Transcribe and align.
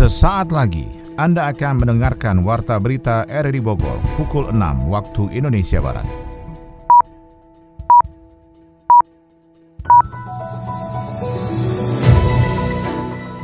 Sesaat 0.00 0.48
lagi 0.48 0.88
Anda 1.20 1.52
akan 1.52 1.84
mendengarkan 1.84 2.40
Warta 2.40 2.80
Berita 2.80 3.28
RRI 3.28 3.60
Bogor 3.60 4.00
pukul 4.16 4.48
6 4.48 4.88
waktu 4.88 5.28
Indonesia 5.36 5.76
Barat. 5.76 6.08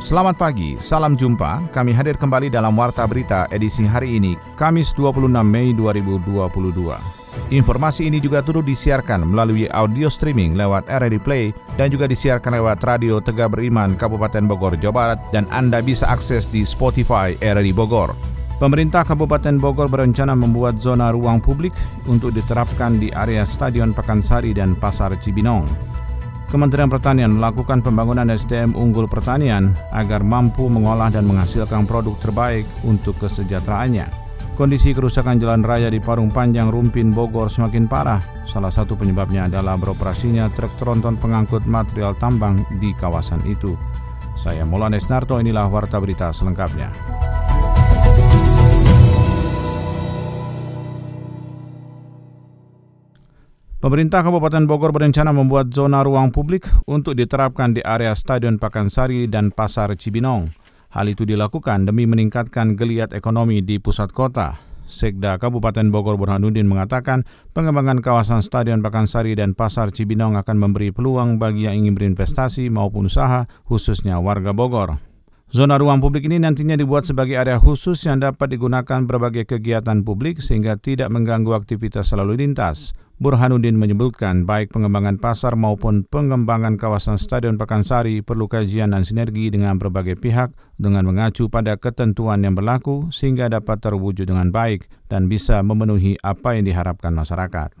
Selamat 0.01 0.41
pagi, 0.41 0.81
salam 0.81 1.13
jumpa. 1.13 1.69
Kami 1.69 1.93
hadir 1.93 2.17
kembali 2.17 2.49
dalam 2.49 2.73
Warta 2.73 3.05
Berita 3.05 3.45
edisi 3.53 3.85
hari 3.85 4.17
ini, 4.17 4.33
Kamis 4.57 4.97
26 4.97 5.29
Mei 5.45 5.77
2022. 5.77 7.26
Informasi 7.47 8.11
ini 8.11 8.19
juga 8.19 8.43
turut 8.43 8.67
disiarkan 8.67 9.23
melalui 9.23 9.71
audio 9.71 10.11
streaming 10.11 10.59
lewat 10.59 10.91
RRI 10.91 11.19
Play 11.23 11.45
dan 11.79 11.87
juga 11.87 12.03
disiarkan 12.03 12.59
lewat 12.59 12.83
Radio 12.83 13.23
Tegak 13.23 13.55
Beriman 13.55 13.95
Kabupaten 13.95 14.43
Bogor, 14.43 14.75
Jawa 14.75 14.93
Barat 14.93 15.19
dan 15.31 15.47
Anda 15.47 15.79
bisa 15.79 16.11
akses 16.11 16.51
di 16.51 16.67
Spotify 16.67 17.39
RRI 17.39 17.71
Bogor. 17.71 18.11
Pemerintah 18.57 19.05
Kabupaten 19.05 19.61
Bogor 19.61 19.85
berencana 19.87 20.33
membuat 20.33 20.81
zona 20.81 21.13
ruang 21.13 21.37
publik 21.39 21.77
untuk 22.09 22.33
diterapkan 22.33 22.97
di 22.97 23.13
area 23.13 23.45
Stadion 23.45 23.93
Pakansari 23.93 24.51
dan 24.51 24.73
Pasar 24.73 25.13
Cibinong. 25.15 25.69
Kementerian 26.47 26.87
Pertanian 26.87 27.37
melakukan 27.37 27.83
pembangunan 27.83 28.27
SDM 28.31 28.71
unggul 28.73 29.05
pertanian 29.05 29.75
agar 29.91 30.23
mampu 30.23 30.65
mengolah 30.71 31.11
dan 31.11 31.27
menghasilkan 31.27 31.83
produk 31.83 32.15
terbaik 32.23 32.63
untuk 32.87 33.19
kesejahteraannya. 33.19 34.26
Kondisi 34.57 34.89
kerusakan 34.89 35.37
jalan 35.37 35.61
raya 35.61 35.85
di 35.85 36.01
Parung 36.01 36.33
Panjang 36.33 36.73
Rumpin 36.73 37.13
Bogor 37.13 37.45
semakin 37.45 37.85
parah. 37.85 38.17
Salah 38.41 38.73
satu 38.73 38.97
penyebabnya 38.97 39.45
adalah 39.45 39.77
beroperasinya 39.77 40.49
truk 40.49 40.73
tronton 40.81 41.13
pengangkut 41.13 41.69
material 41.69 42.17
tambang 42.17 42.65
di 42.81 42.89
kawasan 42.97 43.37
itu. 43.45 43.77
Saya 44.33 44.65
Molanes 44.65 45.13
Narto, 45.13 45.37
inilah 45.37 45.69
Warta 45.69 46.01
Berita 46.01 46.33
selengkapnya. 46.33 46.89
Pemerintah 53.77 54.25
Kabupaten 54.25 54.65
Bogor 54.65 54.89
berencana 54.89 55.29
membuat 55.37 55.69
zona 55.69 56.01
ruang 56.01 56.33
publik 56.33 56.65
untuk 56.89 57.13
diterapkan 57.13 57.77
di 57.77 57.85
area 57.85 58.17
Stadion 58.17 58.57
Pakansari 58.57 59.29
dan 59.29 59.53
Pasar 59.53 59.93
Cibinong. 59.93 60.66
Hal 60.97 61.13
itu 61.13 61.29
dilakukan 61.29 61.85
demi 61.85 62.09
meningkatkan 62.09 62.73
geliat 62.73 63.13
ekonomi 63.13 63.61
di 63.61 63.77
pusat 63.77 64.09
kota. 64.09 64.57
Sekda 64.89 65.37
Kabupaten 65.37 65.93
Bogor 65.93 66.17
Burhanuddin 66.17 66.65
mengatakan 66.65 67.21
pengembangan 67.53 68.01
kawasan 68.01 68.41
Stadion 68.41 68.81
Pakansari 68.81 69.37
dan 69.37 69.53
Pasar 69.53 69.93
Cibinong 69.93 70.33
akan 70.41 70.57
memberi 70.57 70.89
peluang 70.89 71.37
bagi 71.37 71.69
yang 71.69 71.85
ingin 71.85 71.93
berinvestasi 71.93 72.73
maupun 72.73 73.05
usaha, 73.05 73.45
khususnya 73.69 74.17
warga 74.17 74.57
Bogor. 74.57 74.97
Zona 75.53 75.77
ruang 75.77 76.01
publik 76.01 76.25
ini 76.25 76.41
nantinya 76.41 76.73
dibuat 76.73 77.05
sebagai 77.05 77.37
area 77.37 77.61
khusus 77.61 78.01
yang 78.09 78.17
dapat 78.17 78.57
digunakan 78.57 79.05
berbagai 79.05 79.45
kegiatan 79.45 80.01
publik 80.01 80.41
sehingga 80.41 80.81
tidak 80.81 81.13
mengganggu 81.13 81.53
aktivitas 81.53 82.09
lalu 82.17 82.41
lintas. 82.41 82.97
Burhanuddin 83.17 83.73
menyebutkan 83.73 84.45
baik 84.45 84.69
pengembangan 84.69 85.17
pasar 85.17 85.57
maupun 85.57 86.05
pengembangan 86.05 86.77
kawasan 86.77 87.17
Stadion 87.17 87.57
Pakansari 87.57 88.21
perlu 88.21 88.45
kajian 88.45 88.93
dan 88.93 89.01
sinergi 89.01 89.49
dengan 89.49 89.81
berbagai 89.81 90.21
pihak 90.21 90.53
dengan 90.77 91.01
mengacu 91.01 91.49
pada 91.49 91.81
ketentuan 91.81 92.45
yang 92.45 92.53
berlaku 92.53 93.09
sehingga 93.09 93.49
dapat 93.49 93.81
terwujud 93.81 94.29
dengan 94.29 94.53
baik 94.53 94.85
dan 95.09 95.25
bisa 95.25 95.65
memenuhi 95.65 96.13
apa 96.21 96.61
yang 96.61 96.69
diharapkan 96.69 97.09
masyarakat. 97.09 97.73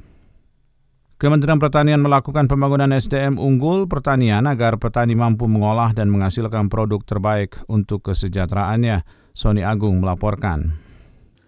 Kementerian 1.21 1.61
Pertanian 1.61 2.01
melakukan 2.01 2.49
pembangunan 2.49 2.89
SDM 2.97 3.37
unggul 3.37 3.85
pertanian 3.85 4.41
agar 4.49 4.81
petani 4.81 5.13
mampu 5.13 5.45
mengolah 5.45 5.93
dan 5.93 6.09
menghasilkan 6.09 6.65
produk 6.65 7.01
terbaik 7.05 7.61
untuk 7.69 8.09
kesejahteraannya. 8.09 9.05
Sony 9.37 9.61
Agung 9.61 10.01
melaporkan. 10.01 10.86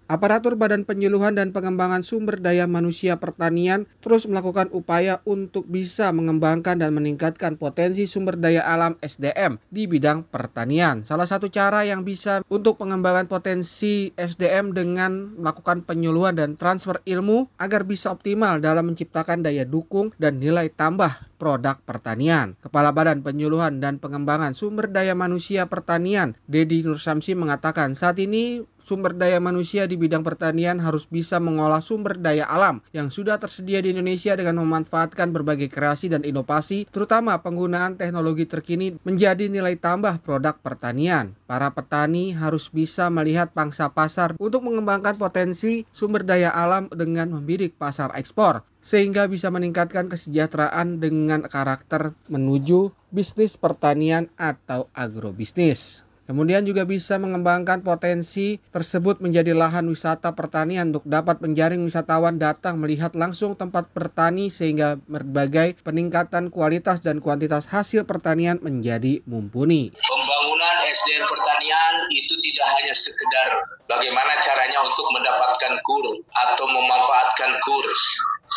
Aparatur 0.09 0.57
Badan 0.57 0.89
Penyuluhan 0.89 1.37
dan 1.37 1.53
Pengembangan 1.53 2.02
Sumber 2.02 2.42
Daya 2.42 2.65
Manusia 2.65 3.21
Pertanian 3.21 3.86
terus 4.02 4.25
melakukan 4.25 4.65
upaya 4.73 5.21
untuk 5.21 5.70
bisa 5.70 6.09
mengembangkan 6.09 6.81
dan 6.81 6.97
meningkatkan 6.97 7.61
potensi 7.61 8.09
sumber 8.09 8.33
daya 8.42 8.65
alam 8.65 8.97
SDM 9.05 9.61
di 9.70 9.86
bidang 9.86 10.25
pertanian. 10.25 11.05
Salah 11.05 11.30
satu 11.30 11.53
cara 11.53 11.86
yang 11.86 12.02
bisa 12.02 12.42
untuk 12.49 12.81
pengembangan 12.81 13.30
potensi 13.30 14.09
SDM 14.17 14.73
dengan 14.73 15.37
melakukan 15.37 15.86
penyuluhan 15.86 16.33
dan 16.33 16.58
transfer 16.58 17.05
ilmu 17.05 17.45
agar 17.61 17.86
bisa 17.86 18.09
optimal 18.09 18.58
dalam 18.58 18.89
menciptakan 18.89 19.45
daya 19.45 19.61
dukung 19.61 20.09
dan 20.17 20.41
nilai 20.41 20.73
tambah 20.73 21.28
produk 21.39 21.80
pertanian. 21.88 22.60
Kepala 22.60 22.92
Badan 22.92 23.23
Penyuluhan 23.23 23.80
dan 23.80 23.98
Pengembangan 24.04 24.52
Sumber 24.52 24.92
Daya 24.92 25.16
Manusia 25.16 25.72
Pertanian, 25.72 26.36
Dedi 26.52 26.83
Nur 26.83 27.00
Samsi 27.00 27.33
mengatakan 27.33 27.95
saat 27.95 28.20
ini 28.20 28.67
sumber 28.89 29.14
daya 29.14 29.38
manusia 29.38 29.86
di 29.86 29.94
bidang 30.02 30.26
pertanian 30.26 30.82
harus 30.82 31.05
bisa 31.05 31.38
mengolah 31.38 31.77
sumber 31.77 32.17
daya 32.17 32.50
alam 32.50 32.82
yang 32.89 33.14
sudah 33.14 33.38
tersedia 33.38 33.86
di 33.86 33.94
Indonesia 33.94 34.33
dengan 34.33 34.58
memanfaatkan 34.66 35.30
berbagai 35.30 35.70
kreasi 35.70 36.10
dan 36.10 36.26
inovasi, 36.26 36.89
terutama 36.89 37.38
penggunaan 37.45 38.02
teknologi 38.02 38.50
terkini 38.50 38.98
menjadi 39.06 39.45
nilai 39.45 39.77
tambah 39.77 40.26
produk 40.26 40.58
pertanian. 40.58 41.38
Para 41.45 41.70
petani 41.70 42.33
harus 42.33 42.73
bisa 42.73 43.14
melihat 43.14 43.54
pangsa 43.54 43.94
pasar 43.94 44.33
untuk 44.42 44.66
mengembangkan 44.66 45.21
potensi 45.21 45.86
sumber 45.94 46.26
daya 46.26 46.50
alam 46.50 46.89
dengan 46.89 47.30
membidik 47.30 47.77
pasar 47.77 48.10
ekspor 48.17 48.66
sehingga 48.83 49.27
bisa 49.27 49.51
meningkatkan 49.51 50.07
kesejahteraan 50.07 51.03
dengan 51.03 51.45
karakter 51.45 52.15
menuju 52.31 52.95
bisnis 53.11 53.59
pertanian 53.59 54.31
atau 54.37 54.87
agrobisnis. 54.95 56.09
Kemudian 56.29 56.61
juga 56.61 56.85
bisa 56.85 57.17
mengembangkan 57.17 57.81
potensi 57.81 58.61
tersebut 58.69 59.17
menjadi 59.17 59.57
lahan 59.57 59.89
wisata 59.89 60.37
pertanian 60.37 60.93
untuk 60.93 61.01
dapat 61.09 61.41
menjaring 61.41 61.81
wisatawan 61.81 62.37
datang 62.37 62.77
melihat 62.77 63.17
langsung 63.17 63.57
tempat 63.57 63.89
bertani 63.97 64.53
sehingga 64.53 65.01
berbagai 65.09 65.81
peningkatan 65.81 66.53
kualitas 66.53 67.01
dan 67.01 67.17
kuantitas 67.17 67.65
hasil 67.73 68.05
pertanian 68.05 68.61
menjadi 68.61 69.25
mumpuni. 69.25 69.89
Pembangunan 69.97 70.75
SDM 70.85 71.25
pertanian 71.25 71.93
itu 72.13 72.37
tidak 72.37 72.67
hanya 72.77 72.93
sekedar 72.93 73.49
bagaimana 73.89 74.37
caranya 74.37 74.85
untuk 74.85 75.09
mendapatkan 75.09 75.81
kur 75.81 76.13
atau 76.29 76.65
memanfaatkan 76.69 77.57
kur 77.65 77.89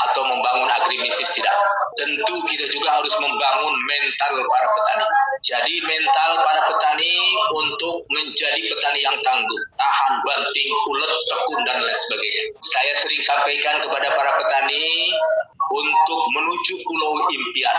atau 0.08 0.22
membangun 0.24 0.68
agribisnis 0.72 1.30
tidak. 1.36 1.54
Tentu 1.92 2.40
kita 2.48 2.72
juga 2.72 3.00
harus 3.00 3.12
membangun 3.20 3.74
mental 3.84 4.32
para 4.48 4.68
petani. 4.72 5.04
Jadi 5.44 5.74
mental 5.84 6.30
para 6.40 6.60
petani 6.72 7.14
untuk 7.52 8.06
menjadi 8.08 8.60
petani 8.72 9.00
yang 9.04 9.18
tangguh, 9.20 9.60
tahan 9.76 10.12
banting, 10.24 10.70
ulet, 10.88 11.12
tekun 11.28 11.60
dan 11.68 11.84
lain 11.84 11.98
sebagainya. 12.08 12.44
Saya 12.64 12.92
sering 12.96 13.20
sampaikan 13.20 13.76
kepada 13.84 14.08
para 14.16 14.32
petani 14.40 15.12
untuk 15.72 16.22
menuju 16.32 16.74
pulau 16.80 17.12
impian. 17.28 17.76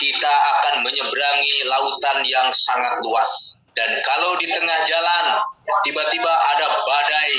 Kita 0.00 0.34
akan 0.58 0.80
menyeberangi 0.80 1.54
lautan 1.68 2.24
yang 2.24 2.48
sangat 2.56 2.98
luas. 3.04 3.30
Dan 3.76 4.00
kalau 4.02 4.34
di 4.40 4.48
tengah 4.50 4.78
jalan 4.88 5.26
tiba-tiba 5.86 6.32
ada 6.56 6.66
badai 6.82 7.32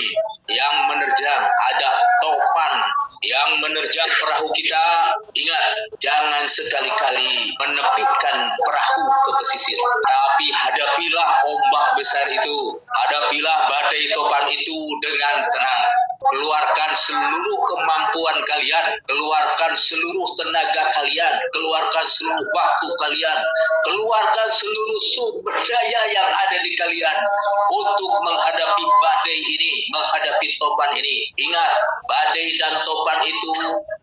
yang 0.47 0.73
menerjang, 0.87 1.41
ada 1.43 1.89
topan 2.21 2.73
yang 3.19 3.59
menerjang 3.59 4.07
perahu 4.23 4.47
kita, 4.55 5.11
ingat, 5.35 5.63
jangan 5.99 6.47
sekali-kali 6.47 7.51
menepikkan 7.59 8.37
perahu 8.63 9.03
ke 9.07 9.31
pesisir. 9.43 9.79
Tapi 10.07 10.47
hadapilah 10.55 11.29
ombak 11.43 11.87
besar 11.99 12.25
itu, 12.31 12.79
hadapilah 12.87 13.57
badai 13.67 14.07
topan 14.15 14.45
itu 14.47 14.77
dengan 15.03 15.35
tenang. 15.51 15.83
Keluarkan 16.19 16.91
seluruh 16.99 17.59
kemampuan 17.63 18.37
kalian, 18.43 18.91
keluarkan 19.07 19.71
seluruh 19.71 20.27
tenaga 20.35 20.91
kalian, 20.91 21.31
keluarkan 21.55 22.05
seluruh 22.11 22.43
waktu 22.51 22.87
kalian, 22.99 23.39
keluarkan 23.87 24.47
seluruh 24.51 24.99
sumber 25.15 25.55
daya 25.63 26.01
yang 26.11 26.27
ada 26.27 26.59
di 26.59 26.75
kalian 26.75 27.17
untuk 27.71 28.11
menghadapi 28.19 28.83
badai 28.99 29.39
ini, 29.39 29.71
menghadapi 29.95 30.47
topan 30.59 30.91
ini. 30.99 31.31
Ingat, 31.39 31.71
badai 32.03 32.51
dan 32.59 32.83
topan 32.83 33.19
itu 33.23 33.51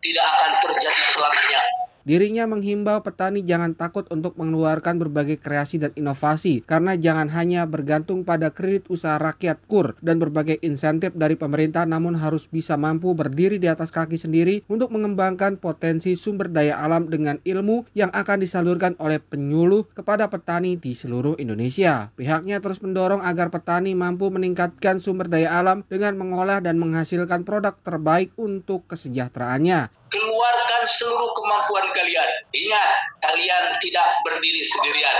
tidak 0.01 0.25
akan 0.25 0.51
terjadi 0.65 1.01
selamanya. 1.13 1.61
Dirinya 2.07 2.47
menghimbau 2.47 3.03
petani 3.03 3.43
jangan 3.43 3.75
takut 3.75 4.07
untuk 4.07 4.39
mengeluarkan 4.39 4.95
berbagai 4.95 5.43
kreasi 5.43 5.75
dan 5.75 5.91
inovasi 5.91 6.63
karena 6.63 6.95
jangan 6.95 7.27
hanya 7.35 7.67
bergantung 7.67 8.23
pada 8.23 8.47
kredit 8.47 8.87
usaha 8.87 9.19
rakyat 9.19 9.59
KUR 9.67 9.99
dan 9.99 10.15
berbagai 10.15 10.55
insentif 10.63 11.11
dari 11.19 11.35
pemerintah 11.35 11.83
namun 11.83 12.15
harus 12.15 12.47
bisa 12.47 12.79
mampu 12.79 13.11
berdiri 13.11 13.59
di 13.59 13.67
atas 13.67 13.91
kaki 13.91 14.15
sendiri 14.15 14.63
untuk 14.71 14.95
mengembangkan 14.95 15.59
potensi 15.59 16.15
sumber 16.15 16.47
daya 16.47 16.79
alam 16.79 17.11
dengan 17.11 17.43
ilmu 17.43 17.91
yang 17.91 18.07
akan 18.15 18.39
disalurkan 18.39 18.95
oleh 19.03 19.19
penyuluh 19.19 19.91
kepada 19.91 20.31
petani 20.31 20.79
di 20.79 20.95
seluruh 20.95 21.35
Indonesia. 21.35 22.15
Pihaknya 22.15 22.63
terus 22.63 22.79
mendorong 22.79 23.19
agar 23.19 23.51
petani 23.51 23.99
mampu 23.99 24.31
meningkatkan 24.31 25.03
sumber 25.03 25.27
daya 25.27 25.59
alam 25.59 25.83
dengan 25.91 26.15
mengolah 26.15 26.63
dan 26.63 26.79
menghasilkan 26.79 27.43
produk 27.43 27.75
terbaik 27.83 28.31
untuk 28.39 28.87
kesejahteraannya. 28.87 30.06
Keluarkan 30.11 30.83
seluruh 30.87 31.31
kemampuan 31.35 31.87
kalian. 31.95 32.29
Ingat, 32.55 32.89
kalian 33.23 33.63
tidak 33.83 34.07
berdiri 34.23 34.63
sendirian. 34.63 35.17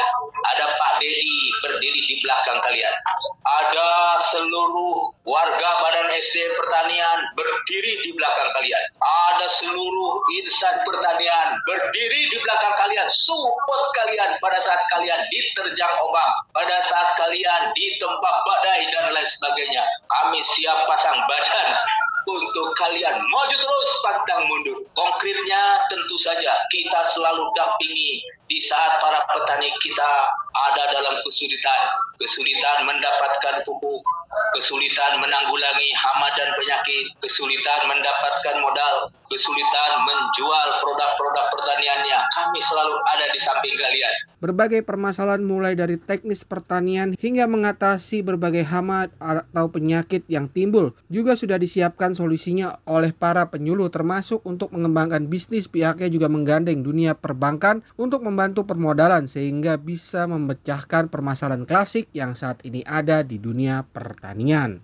Ada 0.55 0.65
Pak 0.79 0.91
Dedi 1.01 1.37
berdiri 1.65 2.01
di 2.07 2.15
belakang 2.23 2.59
kalian. 2.63 2.93
Ada 3.47 4.21
seluruh 4.31 5.11
warga 5.27 5.69
Badan 5.83 6.13
SDM 6.13 6.53
Pertanian 6.61 7.19
berdiri 7.35 7.93
di 8.05 8.11
belakang 8.15 8.49
kalian. 8.55 8.83
Ada 9.01 9.47
seluruh 9.59 10.11
insan 10.39 10.75
pertanian 10.87 11.47
berdiri 11.67 12.21
di 12.31 12.37
belakang 12.39 12.75
kalian. 12.79 13.07
Support 13.09 13.83
kalian 13.97 14.39
pada 14.39 14.59
saat 14.61 14.81
kalian 14.93 15.19
diterjang 15.33 15.93
ombak. 15.99 16.29
Pada 16.55 16.77
saat 16.85 17.17
kalian 17.19 17.61
ditempat 17.75 18.35
badai 18.45 18.81
dan 18.93 19.11
lain 19.11 19.27
sebagainya. 19.27 19.83
Kami 20.07 20.39
siap 20.43 20.87
pasang 20.87 21.17
badan 21.27 21.69
untuk 22.27 22.75
kalian 22.75 23.15
maju 23.23 23.55
terus 23.55 23.89
pantang 24.03 24.43
mundur. 24.51 24.77
Konkretnya 24.91 25.79
tentu 25.87 26.15
saja 26.19 26.51
kita 26.69 26.99
selalu 27.15 27.47
dampingi 27.55 28.21
di 28.51 28.59
saat 28.59 28.99
para 28.99 29.23
petani 29.31 29.71
kita 29.79 30.11
ada 30.73 30.83
dalam 30.93 31.15
kesulitan, 31.23 31.81
kesulitan 32.17 32.77
mendapatkan 32.87 33.55
pupuk, 33.63 34.01
kesulitan 34.57 35.21
menanggulangi 35.21 35.89
hama 35.95 36.29
dan 36.35 36.49
penyakit, 36.57 37.05
kesulitan 37.23 37.87
mendapatkan 37.87 38.55
modal, 38.59 38.95
kesulitan 39.29 39.91
menjual 40.03 40.69
produk-produk 40.83 41.45
pertaniannya. 41.53 42.19
Kami 42.33 42.59
selalu 42.59 42.95
ada 43.15 43.25
di 43.31 43.39
samping 43.39 43.75
kalian. 43.77 44.13
Berbagai 44.37 44.85
permasalahan 44.85 45.41
mulai 45.41 45.73
dari 45.73 45.97
teknis 45.97 46.45
pertanian 46.45 47.17
hingga 47.17 47.49
mengatasi 47.49 48.21
berbagai 48.21 48.69
hama 48.69 49.09
atau 49.17 49.65
penyakit 49.73 50.21
yang 50.29 50.45
timbul 50.45 50.93
juga 51.09 51.33
sudah 51.33 51.57
disiapkan 51.57 52.13
solusinya 52.13 52.77
oleh 52.85 53.09
para 53.17 53.49
penyuluh 53.49 53.89
termasuk 53.89 54.45
untuk 54.45 54.69
mengembangkan 54.69 55.25
bisnis. 55.25 55.65
Pihaknya 55.65 56.05
juga 56.13 56.29
menggandeng 56.29 56.85
dunia 56.85 57.17
perbankan 57.17 57.81
untuk 57.97 58.21
membantu 58.21 58.63
permodalan 58.69 59.25
sehingga 59.25 59.81
bisa 59.81 60.29
memecahkan 60.47 61.11
permasalahan 61.11 61.67
klasik 61.67 62.07
yang 62.15 62.39
saat 62.39 62.63
ini 62.63 62.79
ada 62.87 63.19
di 63.27 63.35
dunia 63.35 63.83
pertanian. 63.83 64.79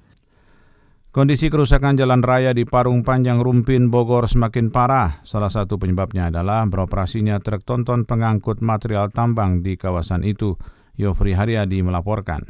Kondisi 1.13 1.47
kerusakan 1.47 1.95
jalan 1.95 2.19
raya 2.25 2.51
di 2.51 2.67
Parung 2.67 3.05
Panjang 3.05 3.39
Rumpin 3.39 3.87
Bogor 3.87 4.27
semakin 4.27 4.73
parah. 4.73 5.23
Salah 5.23 5.47
satu 5.47 5.79
penyebabnya 5.79 6.27
adalah 6.33 6.65
beroperasinya 6.67 7.39
truk 7.39 7.63
tonton 7.63 8.03
pengangkut 8.03 8.59
material 8.59 9.13
tambang 9.13 9.63
di 9.63 9.79
kawasan 9.79 10.25
itu. 10.27 10.59
Yofri 10.97 11.37
Haryadi 11.37 11.85
melaporkan. 11.85 12.43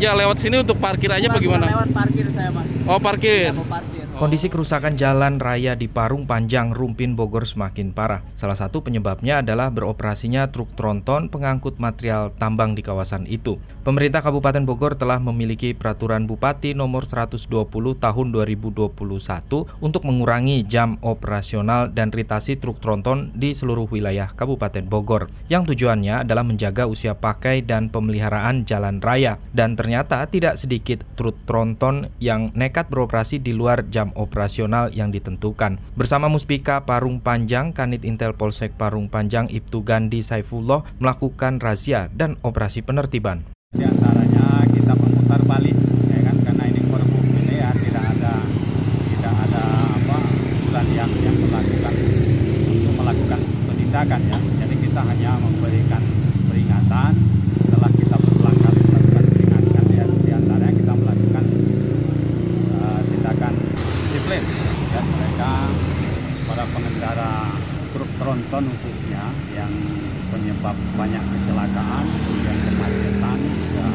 Ya 0.00 0.16
lewat 0.16 0.40
sini 0.40 0.60
untuk 0.60 0.80
parkir 0.80 1.12
aja 1.12 1.28
bagaimana? 1.28 1.68
Lewat 1.68 1.92
parkir 1.92 2.26
saya, 2.32 2.48
Pak. 2.52 2.64
Oh, 2.88 3.00
parkir. 3.00 3.48
Ya, 3.48 3.56
mau 3.56 3.64
parkir. 3.68 4.05
Kondisi 4.16 4.48
kerusakan 4.48 4.96
jalan 4.96 5.36
raya 5.36 5.76
di 5.76 5.92
Parung 5.92 6.24
Panjang, 6.24 6.72
Rumpin, 6.72 7.12
Bogor 7.12 7.44
semakin 7.44 7.92
parah. 7.92 8.24
Salah 8.32 8.56
satu 8.56 8.80
penyebabnya 8.80 9.44
adalah 9.44 9.68
beroperasinya 9.68 10.48
truk 10.48 10.72
tronton 10.72 11.28
pengangkut 11.28 11.76
material 11.76 12.32
tambang 12.40 12.72
di 12.72 12.80
kawasan 12.80 13.28
itu. 13.28 13.60
Pemerintah 13.84 14.24
Kabupaten 14.24 14.64
Bogor 14.64 14.96
telah 14.96 15.20
memiliki 15.20 15.76
peraturan 15.76 16.24
Bupati 16.24 16.72
nomor 16.72 17.04
120 17.04 17.46
tahun 17.76 18.26
2021 18.34 18.88
untuk 19.84 20.02
mengurangi 20.02 20.64
jam 20.64 20.96
operasional 21.04 21.92
dan 21.92 22.08
ritasi 22.08 22.56
truk 22.56 22.80
tronton 22.80 23.30
di 23.36 23.52
seluruh 23.52 23.84
wilayah 23.86 24.32
Kabupaten 24.32 24.88
Bogor. 24.88 25.28
Yang 25.52 25.76
tujuannya 25.76 26.24
adalah 26.24 26.42
menjaga 26.42 26.88
usia 26.88 27.12
pakai 27.14 27.62
dan 27.62 27.92
pemeliharaan 27.92 28.64
jalan 28.64 28.98
raya. 29.04 29.36
Dan 29.52 29.76
ternyata 29.76 30.24
tidak 30.26 30.56
sedikit 30.56 31.04
truk 31.14 31.36
tronton 31.44 32.08
yang 32.18 32.50
nekat 32.56 32.88
beroperasi 32.90 33.38
di 33.38 33.54
luar 33.54 33.86
jam 33.86 34.05
jam 34.06 34.14
operasional 34.14 34.94
yang 34.94 35.10
ditentukan. 35.10 35.82
Bersama 35.98 36.30
Muspika 36.30 36.86
Parung 36.86 37.18
Panjang, 37.18 37.74
Kanit 37.74 38.06
Intel 38.06 38.38
Polsek 38.38 38.78
Parung 38.78 39.10
Panjang 39.10 39.50
Ibtu 39.50 39.82
Gandhi 39.82 40.22
Saifullah 40.22 40.86
melakukan 41.02 41.58
razia 41.58 42.06
dan 42.14 42.38
operasi 42.46 42.86
penertiban. 42.86 43.42
Di 43.74 43.82
antaranya 43.82 44.62
kita 44.70 44.94
memutar 44.94 45.42
balik 45.42 45.74
ya 46.06 46.22
kan 46.22 46.36
karena 46.46 46.64
ini 46.70 46.80
perbu 46.86 47.18
ini 47.34 47.58
ya 47.58 47.74
tidak 47.74 48.04
ada 48.14 48.34
tidak 49.10 49.34
ada 49.50 49.64
apa 49.98 50.16
bulan 50.70 50.86
yang 50.94 51.10
yang 51.26 51.36
melakukan 51.42 51.94
untuk 52.70 52.94
melakukan 52.94 53.40
penindakan 53.66 54.20
ya. 54.22 54.38
Jadi 54.38 54.74
kita 54.86 55.00
hanya 55.02 55.30
memberikan 55.42 56.02
peringatan 56.46 57.12
setelah 57.58 57.90
kita 57.90 58.16
berulang 58.22 58.58
kali 58.62 58.80
melakukan 58.86 59.24
peringatan 59.34 59.84
ya 59.90 60.04
di 60.06 60.30
antaranya 60.30 60.72
kita 60.78 60.92
melakukan 60.94 61.44
uh, 62.80 63.00
tindakan 63.02 63.52
disiplin 64.06 64.42
dan 64.94 65.04
mereka 65.10 65.50
para 66.46 66.64
pengendara 66.70 67.32
tronton 68.56 68.72
khususnya 68.72 69.24
yang 69.52 69.68
penyebab 70.32 70.72
banyak 70.96 71.20
kecelakaan 71.20 72.04
kemudian 72.08 72.56
kemacetan 72.64 73.38
juga 73.52 73.86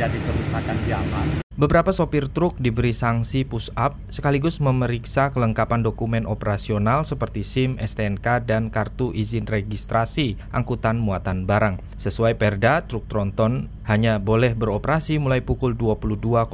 jadi 0.00 0.18
kerusakan 0.24 0.76
jalan 0.88 1.28
Beberapa 1.60 1.92
sopir 1.92 2.24
truk 2.32 2.56
diberi 2.56 2.96
sanksi 2.96 3.44
push 3.44 3.68
up 3.76 3.92
sekaligus 4.08 4.64
memeriksa 4.64 5.28
kelengkapan 5.36 5.84
dokumen 5.84 6.24
operasional 6.24 7.04
seperti 7.04 7.44
SIM, 7.44 7.76
STNK, 7.76 8.48
dan 8.48 8.72
kartu 8.72 9.12
izin 9.12 9.44
registrasi 9.44 10.40
angkutan 10.56 10.96
muatan 10.96 11.44
barang. 11.44 11.76
Sesuai 12.00 12.40
Perda, 12.40 12.88
truk 12.88 13.04
tronton 13.12 13.68
hanya 13.90 14.22
boleh 14.22 14.54
beroperasi 14.54 15.18
mulai 15.18 15.42
pukul 15.42 15.74
22.00 15.74 16.46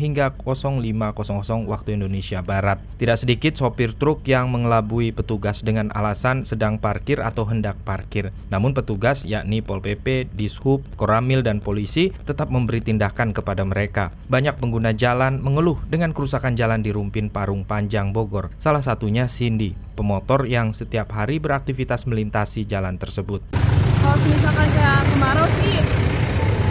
hingga 0.00 0.32
05.00 0.32 1.68
waktu 1.68 2.00
Indonesia 2.00 2.40
Barat. 2.40 2.80
Tidak 2.96 3.20
sedikit 3.20 3.52
sopir 3.60 3.92
truk 3.92 4.24
yang 4.24 4.48
mengelabui 4.48 5.12
petugas 5.12 5.60
dengan 5.60 5.92
alasan 5.92 6.48
sedang 6.48 6.80
parkir 6.80 7.20
atau 7.20 7.44
hendak 7.44 7.76
parkir. 7.84 8.32
Namun 8.48 8.72
petugas 8.72 9.28
yakni 9.28 9.60
Pol 9.60 9.84
PP, 9.84 10.32
Dishub, 10.32 10.80
Koramil, 10.96 11.44
dan 11.44 11.60
polisi 11.60 12.08
tetap 12.24 12.48
memberi 12.48 12.80
tindakan 12.80 13.36
kepada 13.36 13.68
mereka. 13.68 14.08
Banyak 14.32 14.56
pengguna 14.56 14.96
jalan 14.96 15.44
mengeluh 15.44 15.76
dengan 15.92 16.16
kerusakan 16.16 16.56
jalan 16.56 16.80
di 16.80 16.88
Rumpin 16.88 17.28
Parung 17.28 17.68
Panjang 17.68 18.16
Bogor. 18.16 18.48
Salah 18.56 18.80
satunya 18.80 19.28
Cindy, 19.28 19.76
pemotor 19.92 20.48
yang 20.48 20.72
setiap 20.72 21.12
hari 21.12 21.36
beraktivitas 21.36 22.08
melintasi 22.08 22.64
jalan 22.64 22.96
tersebut. 22.96 23.44
Kalau 23.52 24.16
misalkan 24.24 24.68
kayak 24.72 25.04
kemarau 25.12 25.48
sih 25.60 25.84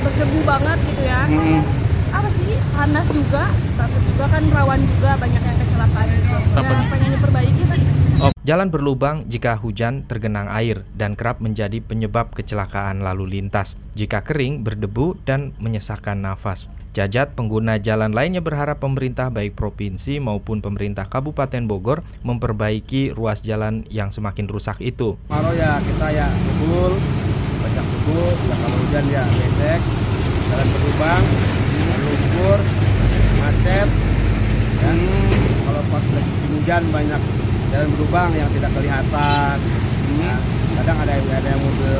berdebu 0.07 0.39
banget 0.47 0.77
gitu 0.87 1.03
ya. 1.03 1.21
Hmm. 1.27 1.61
Apa 2.15 2.29
sih? 2.31 2.55
Panas 2.71 3.07
juga, 3.11 3.43
takut 3.75 4.01
juga 4.07 4.25
kan 4.31 4.43
rawan 4.55 4.79
juga 4.95 5.11
banyak 5.19 5.43
yang 5.43 5.57
kecelakaan 5.59 6.07
gitu. 6.07 6.37
Ya, 6.55 6.71
pengen 6.87 7.09
diperbaiki 7.19 7.63
sih. 7.75 7.81
Jalan 8.47 8.71
berlubang 8.71 9.27
jika 9.27 9.59
hujan 9.59 10.07
tergenang 10.07 10.47
air 10.47 10.87
dan 10.95 11.19
kerap 11.19 11.43
menjadi 11.43 11.83
penyebab 11.83 12.31
kecelakaan 12.31 13.03
lalu 13.03 13.27
lintas. 13.27 13.75
Jika 13.99 14.23
kering, 14.23 14.63
berdebu 14.63 15.19
dan 15.27 15.51
menyesakkan 15.59 16.23
nafas. 16.23 16.71
Jajat 16.95 17.37
pengguna 17.37 17.77
jalan 17.77 18.09
lainnya 18.09 18.41
berharap 18.41 18.81
pemerintah 18.81 19.29
baik 19.29 19.53
provinsi 19.53 20.17
maupun 20.17 20.65
pemerintah 20.65 21.05
Kabupaten 21.05 21.69
Bogor 21.69 22.01
memperbaiki 22.25 23.13
ruas 23.13 23.45
jalan 23.45 23.85
yang 23.93 24.09
semakin 24.09 24.49
rusak 24.49 24.81
itu. 24.81 25.13
Maro 25.29 25.53
ya 25.53 25.77
kita 25.83 26.07
ya 26.09 26.25
bubul 28.07 28.31
ya 28.47 28.55
kalau 28.55 28.77
hujan 28.87 29.05
ya 29.11 29.23
lecek 29.27 29.81
jalan 30.47 30.67
berlubang 30.71 31.23
lumpur 32.07 32.59
macet 33.43 33.89
ya. 34.79 34.91
Kalau 35.67 35.81
pas 35.91 36.05
lagi 36.15 36.31
hujan 36.47 36.83
banyak 36.95 37.21
jalan 37.67 37.87
berlubang 37.91 38.31
yang 38.31 38.47
tidak 38.55 38.71
kelihatan 38.71 39.55
ya, 40.23 40.33
kadang 40.79 40.97
ada 41.03 41.13
ada 41.19 41.49
yang 41.51 41.59
mobil 41.59 41.99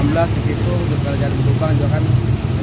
amblas 0.00 0.28
di 0.32 0.42
situ 0.48 0.74
kalau 1.04 1.16
jalan 1.20 1.36
berlubang 1.44 1.70
juga 1.76 1.88
kan 2.00 2.02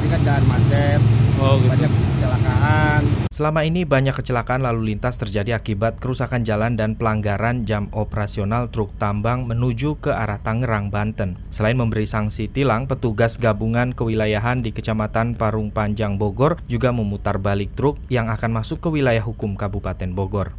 ini 0.02 0.08
kan 0.10 0.20
jalan 0.26 0.44
macet 0.50 1.00
banyak 1.38 1.90
kecelakaan 1.90 3.02
Selama 3.38 3.62
ini 3.62 3.86
banyak 3.86 4.18
kecelakaan 4.18 4.66
lalu 4.66 4.90
lintas 4.90 5.14
terjadi 5.14 5.62
akibat 5.62 6.02
kerusakan 6.02 6.42
jalan 6.42 6.74
dan 6.74 6.98
pelanggaran 6.98 7.62
jam 7.70 7.86
operasional 7.94 8.66
truk 8.66 8.90
tambang 8.98 9.46
menuju 9.46 9.94
ke 10.02 10.10
arah 10.10 10.42
Tangerang, 10.42 10.90
Banten. 10.90 11.38
Selain 11.54 11.78
memberi 11.78 12.02
sanksi 12.02 12.50
tilang, 12.50 12.90
petugas 12.90 13.38
gabungan 13.38 13.94
kewilayahan 13.94 14.66
di 14.66 14.74
Kecamatan 14.74 15.38
Parung 15.38 15.70
Panjang 15.70 16.18
Bogor 16.18 16.58
juga 16.66 16.90
memutar 16.90 17.38
balik 17.38 17.78
truk 17.78 17.94
yang 18.10 18.26
akan 18.26 18.58
masuk 18.58 18.82
ke 18.82 18.88
wilayah 18.90 19.22
hukum 19.22 19.54
Kabupaten 19.54 20.10
Bogor. 20.10 20.50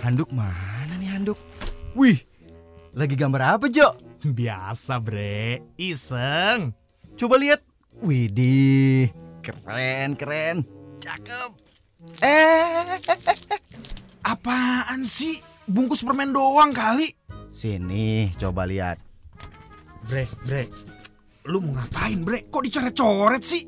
Handuk 0.00 0.32
mana 0.32 0.96
nih 0.96 1.12
handuk? 1.12 1.36
Wih, 1.92 2.24
lagi 2.96 3.12
gambar 3.12 3.60
apa 3.60 3.68
Jo? 3.68 3.92
Biasa 4.24 5.04
bre, 5.04 5.60
iseng. 5.76 6.72
Coba 7.20 7.36
lihat. 7.36 7.65
Widih, 7.96 9.08
keren 9.40 10.12
keren, 10.14 10.56
cakep. 11.00 11.50
Eh, 12.20 13.00
Apaan 14.22 15.08
sih? 15.08 15.40
Bungkus 15.66 16.04
permen 16.04 16.30
doang 16.30 16.70
kali. 16.70 17.08
sini 17.50 18.30
coba 18.36 18.68
lihat. 18.68 19.00
Bre, 20.06 20.28
bre. 20.44 20.68
Lu 21.48 21.58
mau 21.58 21.74
ngapain 21.74 22.20
bre? 22.20 22.46
Kok 22.46 22.62
dicoret-coret 22.62 23.42
sih? 23.42 23.64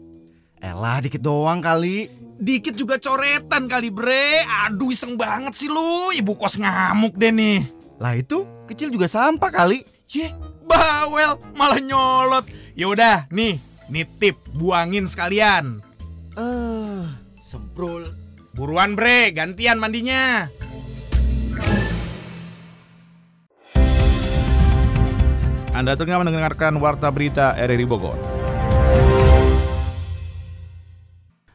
Elah 0.61 1.01
dikit 1.01 1.25
doang 1.25 1.59
kali. 1.59 2.07
Dikit 2.39 2.77
juga 2.77 3.01
coretan 3.01 3.67
kali 3.67 3.89
bre. 3.91 4.45
Aduh 4.67 4.93
iseng 4.93 5.17
banget 5.17 5.57
sih 5.57 5.67
lu. 5.67 6.13
Ibu 6.13 6.37
kos 6.37 6.61
ngamuk 6.61 7.17
deh 7.17 7.33
nih. 7.33 7.65
Lah 7.99 8.15
itu 8.15 8.47
kecil 8.69 8.93
juga 8.93 9.09
sampah 9.11 9.51
kali. 9.51 9.83
Ye, 10.07 10.31
bawel 10.69 11.41
malah 11.59 11.81
nyolot. 11.83 12.47
Yaudah, 12.79 13.27
nih, 13.35 13.59
nitip 13.89 14.37
buangin 14.57 15.09
sekalian. 15.09 15.81
Eh, 16.37 16.41
uh, 16.41 17.05
semprul. 17.43 18.09
Buruan 18.55 18.99
bre, 18.99 19.31
gantian 19.31 19.79
mandinya. 19.79 20.51
Anda 25.79 25.95
tengah 25.95 26.19
mendengarkan 26.27 26.75
Warta 26.83 27.07
Berita 27.15 27.55
RRI 27.55 27.87
Bogor. 27.87 28.19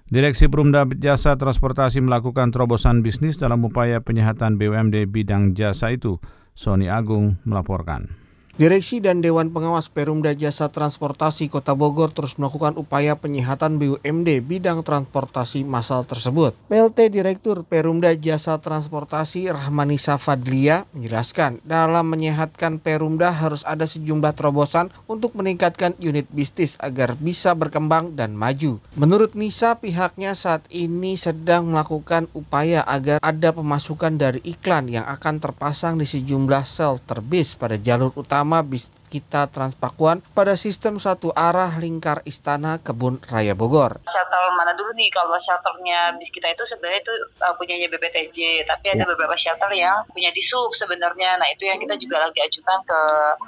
Direksi 0.08 0.48
Perumda 0.48 0.88
Jasa 0.88 1.36
Transportasi 1.36 2.00
melakukan 2.00 2.54
terobosan 2.54 3.04
bisnis 3.04 3.36
dalam 3.36 3.68
upaya 3.68 4.00
penyehatan 4.00 4.56
BUMD 4.56 5.12
bidang 5.12 5.58
jasa 5.58 5.92
itu. 5.92 6.24
Sony 6.56 6.88
Agung 6.88 7.42
melaporkan. 7.44 8.23
Direksi 8.54 9.02
dan 9.02 9.26
Dewan 9.26 9.50
Pengawas 9.50 9.90
Perumda 9.90 10.30
Jasa 10.38 10.70
Transportasi 10.70 11.50
Kota 11.50 11.74
Bogor 11.74 12.14
terus 12.14 12.38
melakukan 12.38 12.78
upaya 12.78 13.18
penyehatan 13.18 13.82
BUMD 13.82 14.46
bidang 14.46 14.86
transportasi 14.86 15.66
massal 15.66 16.06
tersebut. 16.06 16.54
PLT 16.70 17.10
Direktur 17.10 17.66
Perumda 17.66 18.14
Jasa 18.14 18.62
Transportasi 18.62 19.50
Rahmanisa 19.50 20.22
Fadlia 20.22 20.86
menjelaskan, 20.94 21.66
dalam 21.66 22.06
menyehatkan 22.14 22.78
Perumda 22.78 23.34
harus 23.34 23.66
ada 23.66 23.90
sejumlah 23.90 24.38
terobosan 24.38 24.94
untuk 25.10 25.34
meningkatkan 25.34 25.98
unit 25.98 26.30
bisnis 26.30 26.78
agar 26.78 27.18
bisa 27.18 27.58
berkembang 27.58 28.14
dan 28.14 28.38
maju. 28.38 28.78
Menurut 28.94 29.34
Nisa, 29.34 29.82
pihaknya 29.82 30.38
saat 30.38 30.62
ini 30.70 31.18
sedang 31.18 31.74
melakukan 31.74 32.30
upaya 32.38 32.86
agar 32.86 33.18
ada 33.18 33.50
pemasukan 33.50 34.14
dari 34.14 34.46
iklan 34.46 34.94
yang 34.94 35.10
akan 35.10 35.42
terpasang 35.42 35.98
di 35.98 36.06
sejumlah 36.06 36.62
sel 36.70 37.02
terbis 37.02 37.58
pada 37.58 37.82
jalur 37.82 38.14
utama 38.14 38.43
utama 38.44 38.60
bis 38.62 38.92
kita 39.14 39.46
Transpakuan 39.54 40.26
pada 40.34 40.58
sistem 40.58 40.98
satu 40.98 41.30
arah 41.38 41.78
lingkar 41.78 42.26
Istana 42.26 42.82
Kebun 42.82 43.22
Raya 43.30 43.54
Bogor. 43.54 44.02
Shelter 44.10 44.42
mana 44.58 44.74
dulu 44.74 44.90
nih? 44.98 45.14
Kalau 45.14 45.38
shelternya 45.38 46.18
bis 46.18 46.34
kita 46.34 46.50
itu 46.50 46.66
sebenarnya 46.66 47.06
itu 47.06 47.14
uh, 47.46 47.54
punyanya 47.54 47.86
BPTJ, 47.94 48.66
tapi 48.66 48.90
ada 48.90 49.06
ya. 49.06 49.10
beberapa 49.14 49.38
shelter 49.38 49.70
yang 49.78 50.02
punya 50.10 50.34
disub 50.34 50.74
sebenarnya. 50.74 51.38
Nah 51.38 51.46
itu 51.54 51.70
yang 51.70 51.78
kita 51.78 51.94
juga 52.02 52.26
lagi 52.26 52.42
ajukan 52.42 52.80
ke 52.88 53.02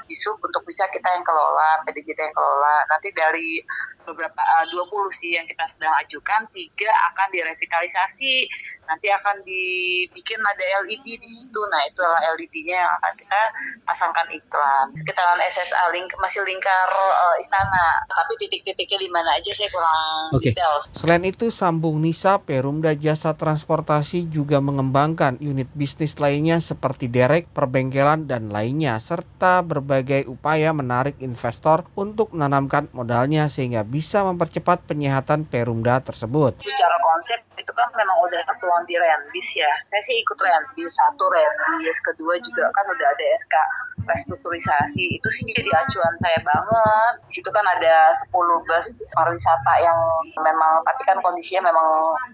disub 0.05 0.37
untuk 0.37 0.61
bisa 0.69 0.85
kita 0.93 1.09
yang 1.09 1.25
kelola, 1.25 1.81
PDJ 1.89 2.13
yang 2.13 2.35
kelola. 2.37 2.85
Nanti 2.85 3.09
dari 3.15 3.57
beberapa 4.05 4.37
uh, 4.37 4.65
20 4.69 5.17
sih 5.17 5.33
yang 5.33 5.49
kita 5.49 5.65
sedang 5.65 5.93
ajukan, 6.05 6.45
tiga 6.53 6.93
akan 7.13 7.27
direvitalisasi, 7.33 8.45
nanti 8.85 9.09
akan 9.09 9.41
dibikin 9.41 10.37
ada 10.45 10.85
LED 10.85 11.17
di 11.17 11.29
situ. 11.29 11.61
Nah 11.73 11.81
itu 11.89 12.05
LED-nya 12.37 12.85
yang 12.85 12.91
akan 13.01 13.13
kita 13.17 13.41
pasangkan 13.87 14.27
iklan 14.29 14.85
sekitaran 15.01 15.39
SSA 15.55 15.87
link 15.95 16.11
masih 16.19 16.43
lingkar 16.43 16.91
uh, 16.91 17.39
istana 17.39 18.03
tapi 18.11 18.35
titik-titiknya 18.43 18.99
di 18.99 19.09
mana 19.09 19.39
aja 19.39 19.51
saya 19.55 19.71
kurang 19.71 20.35
okay. 20.35 20.51
detail. 20.51 20.83
Selain 20.91 21.23
itu 21.23 21.47
sambung 21.47 22.03
Nisa 22.03 22.35
Perumda 22.43 22.91
Jasa 22.91 23.31
Transportasi 23.31 24.27
juga 24.27 24.59
mengembangkan 24.59 25.39
unit 25.39 25.71
bisnis 25.71 26.19
lainnya 26.19 26.59
seperti 26.59 27.07
derek, 27.07 27.47
perbengkelan 27.55 28.27
dan 28.27 28.51
lainnya 28.51 28.99
serta 28.99 29.63
berbagai 29.63 30.27
upaya 30.27 30.75
menarik 30.75 31.15
investor 31.23 31.87
untuk 31.95 32.35
menanamkan 32.35 32.91
modalnya 32.91 33.47
sehingga 33.47 33.87
bisa 33.87 34.27
mempercepat 34.27 34.83
penyehatan 34.83 35.47
Perumda 35.47 36.03
tersebut. 36.03 36.59
Secara 36.59 36.97
konsep 36.99 37.39
itu 37.55 37.71
kan 37.71 37.87
memang 37.95 38.17
udah 38.27 38.41
ketuang 38.43 38.83
di 38.83 38.99
Rendis 38.99 39.55
ya. 39.55 39.71
Saya 39.87 40.03
sih 40.03 40.19
ikut 40.19 40.35
Rendis 40.35 40.91
satu 40.91 41.31
Rendis, 41.31 41.97
kedua 42.03 42.35
juga 42.43 42.67
kan 42.75 42.85
udah 42.91 43.07
ada 43.07 43.25
SK 43.39 43.55
restrukturisasi. 44.03 45.17
Itu 45.17 45.27
sih 45.31 45.47
jadi 45.47 45.71
acuan 45.71 46.15
saya 46.19 46.39
banget. 46.43 47.13
Di 47.31 47.39
situ 47.39 47.49
kan 47.49 47.63
ada 47.63 48.11
10 48.11 48.31
bus 48.67 48.87
pariwisata 49.15 49.73
yang 49.81 49.97
memang 50.35 50.83
tapi 50.83 51.01
kan 51.07 51.17
kondisinya 51.23 51.71
memang 51.71 51.87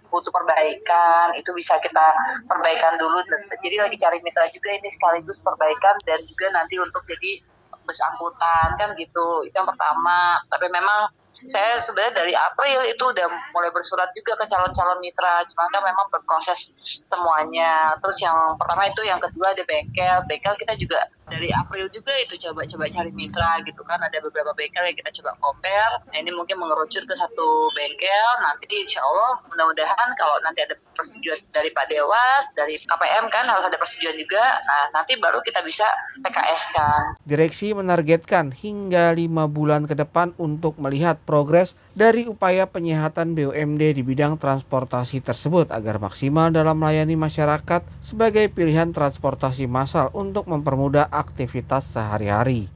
butuh 0.10 0.34
perbaikan. 0.34 1.38
Itu 1.38 1.54
bisa 1.54 1.78
kita 1.80 2.06
perbaikan 2.50 2.98
dulu. 2.98 3.22
Jadi 3.62 3.76
lagi 3.78 3.98
cari 4.02 4.18
mitra 4.26 4.50
juga 4.50 4.70
ini 4.74 4.90
sekaligus 4.90 5.40
perbaikan 5.40 5.96
dan 6.04 6.20
juga 6.26 6.50
nanti 6.52 6.82
untuk 6.82 7.06
jadi 7.06 7.42
bus 7.86 8.00
angkutan 8.02 8.78
kan 8.82 8.90
gitu. 8.98 9.46
Itu 9.46 9.56
yang 9.56 9.70
pertama. 9.70 10.42
Tapi 10.50 10.68
memang 10.70 11.14
saya 11.32 11.80
sebenarnya 11.82 12.22
dari 12.22 12.34
April 12.38 12.86
itu 12.86 13.02
udah 13.02 13.26
mulai 13.56 13.74
bersurat 13.74 14.12
juga 14.14 14.38
ke 14.38 14.46
calon-calon 14.46 15.02
mitra, 15.02 15.42
cuma 15.50 15.66
kan 15.74 15.82
memang 15.82 16.06
berproses 16.14 16.70
semuanya. 17.08 17.98
Terus 18.04 18.22
yang 18.22 18.36
pertama 18.62 18.86
itu, 18.86 19.02
yang 19.02 19.18
kedua 19.18 19.56
ada 19.56 19.64
bengkel, 19.66 20.22
bengkel 20.30 20.54
kita 20.62 20.78
juga 20.78 21.00
dari 21.30 21.50
April 21.54 21.88
juga 21.92 22.12
itu 22.18 22.38
coba-coba 22.48 22.90
cari 22.90 23.12
mitra 23.14 23.62
gitu 23.68 23.82
kan. 23.86 24.00
Ada 24.02 24.18
beberapa 24.24 24.52
bengkel 24.58 24.90
yang 24.90 24.98
kita 24.98 25.12
coba 25.22 25.38
compare. 25.38 26.02
Nah, 26.12 26.18
ini 26.18 26.32
mungkin 26.34 26.58
mengerucut 26.58 27.04
ke 27.06 27.16
satu 27.16 27.70
bengkel. 27.78 28.30
Nanti 28.42 28.66
insya 28.72 29.04
Allah 29.04 29.38
mudah-mudahan 29.46 30.10
kalau 30.18 30.36
nanti 30.42 30.66
ada 30.66 30.76
persetujuan 31.02 31.40
dari 31.50 31.70
Pak 31.74 31.86
Dewas 31.90 32.44
dari 32.54 32.78
KPM 32.78 33.26
kan 33.34 33.50
harus 33.50 33.66
ada 33.66 33.78
persetujuan 33.80 34.16
juga. 34.22 34.44
Nah 34.62 35.02
nanti 35.02 35.18
baru 35.18 35.42
kita 35.42 35.66
bisa 35.66 35.88
PKS 36.22 36.64
kan. 36.78 37.04
Direksi 37.26 37.74
menargetkan 37.74 38.54
hingga 38.54 39.16
lima 39.18 39.50
bulan 39.50 39.90
ke 39.90 39.98
depan 39.98 40.38
untuk 40.38 40.78
melihat 40.78 41.18
progres 41.26 41.74
dari 42.02 42.26
upaya 42.26 42.66
penyehatan 42.66 43.38
BUMD 43.38 43.94
di 43.94 44.02
bidang 44.02 44.42
transportasi 44.42 45.22
tersebut 45.22 45.70
agar 45.70 46.02
maksimal 46.02 46.50
dalam 46.50 46.82
melayani 46.82 47.14
masyarakat 47.14 47.86
sebagai 48.02 48.50
pilihan 48.50 48.90
transportasi 48.90 49.70
massal 49.70 50.10
untuk 50.18 50.50
mempermudah 50.50 51.14
aktivitas 51.14 51.86
sehari-hari. 51.94 52.74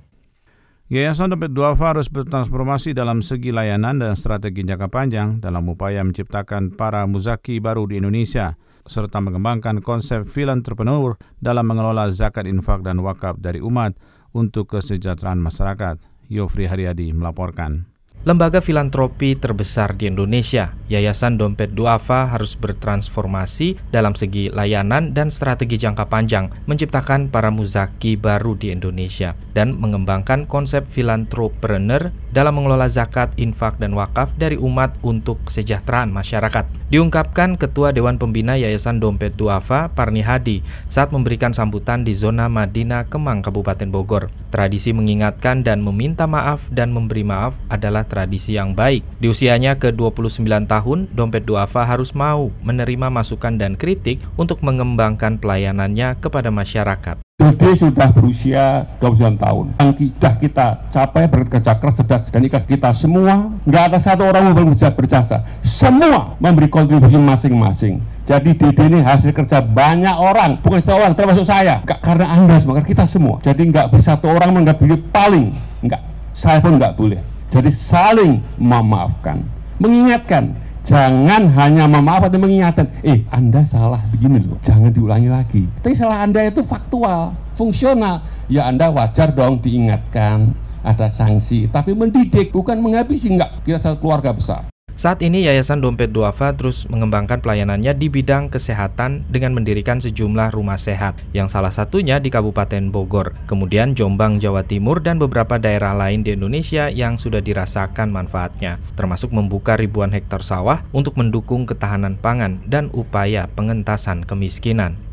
Yayasan 0.94 1.34
Dompet 1.34 1.50
Duafa 1.50 1.98
harus 1.98 2.05
bertransformasi 2.05 2.94
dalam 2.94 3.25
segi 3.25 3.50
layanan 3.50 3.98
dan 3.98 4.13
strategi 4.13 4.62
jangka 4.62 4.94
panjang 4.94 5.41
dalam 5.41 5.65
upaya 5.74 6.05
menciptakan 6.05 6.77
para 6.77 7.10
muzaki 7.10 7.58
baru 7.58 7.89
di 7.89 7.98
Indonesia, 7.98 8.53
serta 8.86 9.17
mengembangkan 9.25 9.82
konsep 9.82 10.29
entrepreneur 10.38 11.17
dalam 11.41 11.65
mengelola 11.65 12.13
zakat 12.13 12.46
infak 12.46 12.86
dan 12.86 13.01
wakaf 13.01 13.41
dari 13.41 13.58
umat 13.58 13.98
untuk 14.38 14.70
kesejahteraan 14.77 15.41
masyarakat. 15.41 15.98
Yofri 16.29 16.70
Haryadi 16.70 17.10
melaporkan. 17.10 17.95
Lembaga 18.25 18.58
filantropi 18.58 19.38
terbesar 19.38 19.94
di 19.94 20.10
Indonesia, 20.10 20.74
Yayasan 20.89 21.38
Dompet 21.38 21.77
Duafa 21.77 22.25
harus 22.34 22.58
bertransformasi 22.58 23.77
dalam 23.94 24.17
segi 24.17 24.50
layanan 24.50 25.13
dan 25.13 25.29
strategi 25.29 25.77
jangka 25.77 26.10
panjang, 26.10 26.50
menciptakan 26.65 27.29
para 27.29 27.53
muzaki 27.53 28.17
baru 28.17 28.58
di 28.58 28.74
Indonesia, 28.74 29.38
dan 29.53 29.77
mengembangkan 29.77 30.50
konsep 30.50 30.89
filantropreneur 30.89 32.10
dalam 32.34 32.58
mengelola 32.58 32.89
zakat, 32.89 33.29
infak, 33.38 33.77
dan 33.77 33.94
wakaf 33.94 34.34
dari 34.41 34.58
umat 34.58 34.98
untuk 35.05 35.38
kesejahteraan 35.46 36.10
masyarakat. 36.10 36.65
Diungkapkan 36.86 37.58
Ketua 37.58 37.89
Dewan 37.89 38.22
Pembina 38.22 38.54
Yayasan 38.62 39.01
Dompet 39.01 39.34
Duafa, 39.34 39.89
Parni 39.89 40.22
Hadi, 40.22 40.62
saat 40.86 41.10
memberikan 41.10 41.50
sambutan 41.50 42.06
di 42.06 42.13
zona 42.13 42.46
Madinah 42.46 43.10
Kemang, 43.10 43.42
Kabupaten 43.42 43.89
Bogor. 43.89 44.30
Tradisi 44.54 44.94
mengingatkan 44.94 45.65
dan 45.65 45.82
meminta 45.82 46.30
maaf 46.30 46.70
dan 46.70 46.94
memberi 46.94 47.25
maaf 47.25 47.58
adalah 47.74 48.06
tradisi 48.06 48.54
yang 48.54 48.77
baik. 48.77 49.01
Di 49.18 49.25
usianya 49.25 49.82
ke-29 49.82 50.46
tahun, 50.70 51.10
Dompet 51.10 51.50
Duafa 51.50 51.89
harus 51.89 52.13
mau 52.13 52.54
menerima 52.62 53.10
masukan 53.10 53.58
dan 53.58 53.74
kritik 53.74 54.22
untuk 54.38 54.62
mengembangkan 54.62 55.42
pelayanannya 55.42 56.22
kepada 56.22 56.54
masyarakat. 56.54 57.25
Dede 57.36 57.75
sudah 57.75 58.15
berusia 58.15 58.88
29 59.04 59.36
tahun. 59.36 59.65
Yang 59.84 59.92
sudah 60.15 60.34
kita 60.39 60.68
capai 60.88 61.27
bekerja 61.27 61.75
keras 61.75 62.00
cerdas 62.00 62.32
dan 62.32 62.48
ikhlas 62.48 62.63
kita 62.63 62.96
semua, 62.96 63.51
nggak 63.68 63.84
ada 63.92 64.00
satu 64.00 64.24
orang 64.24 64.56
yang 64.56 64.72
bisa 64.72 64.88
berjasa. 64.96 65.44
Semua 65.60 66.39
memberi 66.39 66.72
kontribusi 66.72 67.20
masing-masing. 67.20 68.00
Jadi 68.24 68.56
Dede 68.56 68.88
ini 68.88 69.04
hasil 69.04 69.36
kerja 69.36 69.60
banyak 69.60 70.15
orang, 70.15 70.63
bukan 70.63 70.80
satu 70.80 70.96
orang 70.96 71.12
termasuk 71.12 71.44
saya. 71.44 71.84
Nggak, 71.84 72.00
karena 72.00 72.25
Anda 72.39 72.56
semua, 72.56 72.80
kita 72.80 73.04
semua. 73.04 73.36
Jadi 73.44 73.62
nggak 73.68 73.92
bisa 73.92 74.15
satu 74.15 74.32
orang 74.32 74.56
menganggap 74.56 74.80
paling. 75.12 75.51
Nggak, 75.84 76.01
saya 76.32 76.63
pun 76.63 76.80
nggak 76.80 76.96
boleh. 76.96 77.20
Jadi 77.51 77.68
saling 77.68 78.39
memaafkan, 78.56 79.44
mengingatkan, 79.84 80.56
jangan 80.86 81.50
hanya 81.58 81.89
memaaf 81.89 82.30
atau 82.30 82.38
mengingatkan, 82.38 82.86
eh 83.01 83.25
Anda 83.34 83.65
salah 83.65 84.06
begini 84.13 84.46
loh, 84.46 84.62
jangan 84.62 84.94
diulangi 84.94 85.27
lagi. 85.27 85.63
Tapi 85.82 85.98
salah 85.98 86.22
Anda 86.22 86.46
itu 86.46 86.62
faktual, 86.62 87.34
fungsional. 87.58 88.22
Ya 88.46 88.70
Anda 88.70 88.94
wajar 88.94 89.34
dong 89.34 89.60
diingatkan, 89.65 90.54
ada 90.86 91.10
sanksi, 91.10 91.65
tapi 91.74 91.98
mendidik 91.98 92.54
bukan 92.54 92.77
menghabisi 92.77 93.34
enggak. 93.34 93.65
Kita 93.65 93.82
satu 93.82 94.06
keluarga 94.06 94.30
besar. 94.30 94.70
Saat 94.96 95.20
ini 95.20 95.44
Yayasan 95.44 95.84
Dompet 95.84 96.16
Duafa 96.16 96.56
terus 96.56 96.88
mengembangkan 96.88 97.44
pelayanannya 97.44 98.00
di 98.00 98.08
bidang 98.08 98.48
kesehatan 98.48 99.28
dengan 99.28 99.52
mendirikan 99.52 100.00
sejumlah 100.00 100.56
rumah 100.56 100.80
sehat, 100.80 101.20
yang 101.36 101.52
salah 101.52 101.75
satunya 101.75 102.16
di 102.24 102.32
Kabupaten 102.32 102.96
Bogor, 102.96 103.36
kemudian 103.44 103.92
Jombang, 103.92 104.40
Jawa 104.40 104.64
Timur, 104.64 105.04
dan 105.04 105.20
beberapa 105.20 105.60
daerah 105.60 105.92
lain 105.92 106.24
di 106.24 106.32
Indonesia 106.32 106.88
yang 106.88 107.20
sudah 107.20 107.44
dirasakan 107.44 108.08
manfaatnya, 108.08 108.80
termasuk 108.96 109.36
membuka 109.36 109.75
ribuan 109.75 110.16
hektar 110.16 110.48
sawah 110.48 110.88
untuk 110.96 111.20
mendukung 111.20 111.68
ketahanan 111.68 112.16
pangan 112.16 112.64
dan 112.64 112.88
upaya 112.96 113.52
pengentasan 113.52 114.24
kemiskinan. 114.24 115.04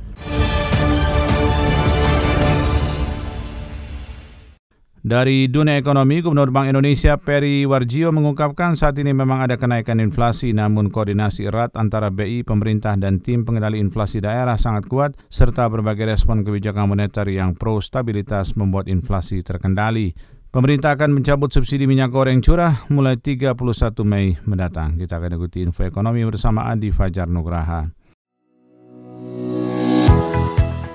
Dari 5.03 5.51
dunia 5.51 5.83
ekonomi, 5.83 6.23
Gubernur 6.23 6.55
Bank 6.55 6.71
Indonesia 6.71 7.19
Peri 7.19 7.67
Warjio 7.67 8.15
mengungkapkan 8.15 8.79
saat 8.79 8.95
ini 9.03 9.11
memang 9.11 9.43
ada 9.43 9.59
kenaikan 9.59 9.99
inflasi 9.99 10.55
namun 10.55 10.95
koordinasi 10.95 11.51
erat 11.51 11.75
antara 11.75 12.07
BI, 12.15 12.47
pemerintah 12.47 12.95
dan 12.95 13.19
tim 13.19 13.43
pengendali 13.43 13.83
inflasi 13.83 14.23
daerah 14.23 14.55
sangat 14.55 14.87
kuat 14.87 15.19
serta 15.27 15.67
berbagai 15.67 16.07
respon 16.07 16.47
kebijakan 16.47 16.87
moneter 16.87 17.27
yang 17.35 17.59
pro 17.59 17.83
stabilitas 17.83 18.55
membuat 18.55 18.87
inflasi 18.87 19.43
terkendali. 19.43 20.15
Pemerintah 20.55 20.95
akan 20.95 21.19
mencabut 21.19 21.51
subsidi 21.51 21.91
minyak 21.91 22.15
goreng 22.15 22.39
curah 22.39 22.87
mulai 22.87 23.19
31 23.19 23.59
Mei 24.07 24.39
mendatang. 24.47 25.03
Kita 25.03 25.19
akan 25.19 25.35
ikuti 25.35 25.67
info 25.67 25.83
ekonomi 25.83 26.23
bersama 26.23 26.71
Adi 26.71 26.95
Fajar 26.95 27.27
Nugraha. 27.27 27.91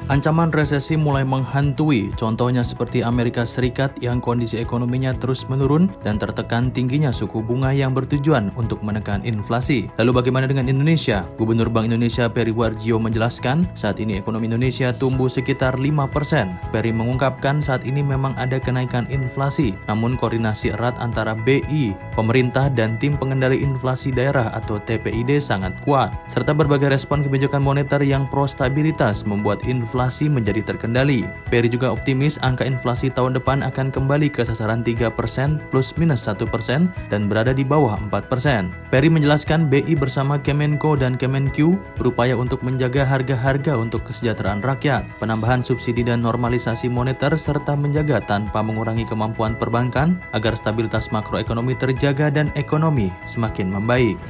Ancaman 0.08 0.56
resesi 0.56 0.96
mulai 0.96 1.28
menghantui, 1.28 2.16
contohnya 2.16 2.64
seperti 2.64 3.04
Amerika 3.04 3.44
Serikat 3.44 3.92
yang 4.00 4.24
kondisi 4.24 4.56
ekonominya 4.56 5.12
terus 5.12 5.44
menurun 5.52 5.92
dan 6.00 6.16
tertekan 6.16 6.72
tingginya 6.72 7.12
suku 7.12 7.44
bunga 7.44 7.76
yang 7.76 7.92
bertujuan 7.92 8.56
untuk 8.56 8.80
menekan 8.88 9.20
inflasi. 9.28 9.92
Lalu 10.00 10.24
bagaimana 10.24 10.48
dengan 10.48 10.72
Indonesia? 10.72 11.28
Gubernur 11.36 11.68
Bank 11.68 11.92
Indonesia 11.92 12.32
Peri 12.32 12.56
Warjio 12.56 13.04
menjelaskan, 13.04 13.68
saat 13.76 14.00
ini 14.00 14.16
ekonomi 14.16 14.48
Indonesia 14.48 14.96
tumbuh 14.96 15.28
sekitar 15.28 15.76
5%. 15.76 16.72
Peri 16.72 16.96
mengungkapkan 16.96 17.60
saat 17.60 17.84
ini 17.84 18.00
memang 18.00 18.32
ada 18.40 18.64
kenaikan 18.64 19.12
inflasi, 19.12 19.76
namun 19.92 20.16
koordinasi 20.16 20.72
erat 20.72 20.96
antara 21.04 21.36
BI, 21.36 21.92
pemerintah 22.16 22.72
dan 22.72 22.96
tim 22.96 23.20
pengendali 23.20 23.60
inflasi 23.60 24.16
daerah 24.16 24.56
atau 24.56 24.80
TPID 24.80 25.44
sangat 25.44 25.76
kuat, 25.84 26.16
serta 26.32 26.56
berbagai 26.56 26.96
respon 26.96 27.28
kebijakan 27.28 27.60
moneter 27.60 28.00
yang 28.08 28.24
pro 28.32 28.48
stabilitas 28.48 29.28
membuat 29.28 29.68
inflasi 29.68 29.97
inflasi 29.98 30.30
menjadi 30.30 30.62
terkendali. 30.62 31.26
Peri 31.50 31.66
juga 31.74 31.90
optimis 31.90 32.38
angka 32.46 32.62
inflasi 32.70 33.10
tahun 33.10 33.34
depan 33.34 33.66
akan 33.66 33.90
kembali 33.90 34.30
ke 34.30 34.46
sasaran 34.46 34.86
3% 34.86 35.10
plus 35.74 35.98
minus 35.98 36.30
1% 36.30 36.46
dan 37.10 37.26
berada 37.26 37.50
di 37.50 37.66
bawah 37.66 37.98
4%. 37.98 38.94
Peri 38.94 39.10
menjelaskan 39.10 39.66
BI 39.66 39.98
bersama 39.98 40.38
Kemenko 40.38 40.94
dan 40.94 41.18
Kemenq 41.18 41.82
berupaya 41.98 42.38
untuk 42.38 42.62
menjaga 42.62 43.10
harga-harga 43.10 43.74
untuk 43.74 44.06
kesejahteraan 44.06 44.62
rakyat, 44.62 45.02
penambahan 45.18 45.66
subsidi 45.66 46.06
dan 46.06 46.22
normalisasi 46.22 46.94
moneter 46.94 47.34
serta 47.34 47.74
menjaga 47.74 48.22
tanpa 48.22 48.62
mengurangi 48.62 49.10
kemampuan 49.10 49.58
perbankan 49.58 50.22
agar 50.38 50.54
stabilitas 50.54 51.10
makroekonomi 51.10 51.74
terjaga 51.74 52.30
dan 52.30 52.54
ekonomi 52.54 53.10
semakin 53.26 53.74
membaik. 53.74 54.22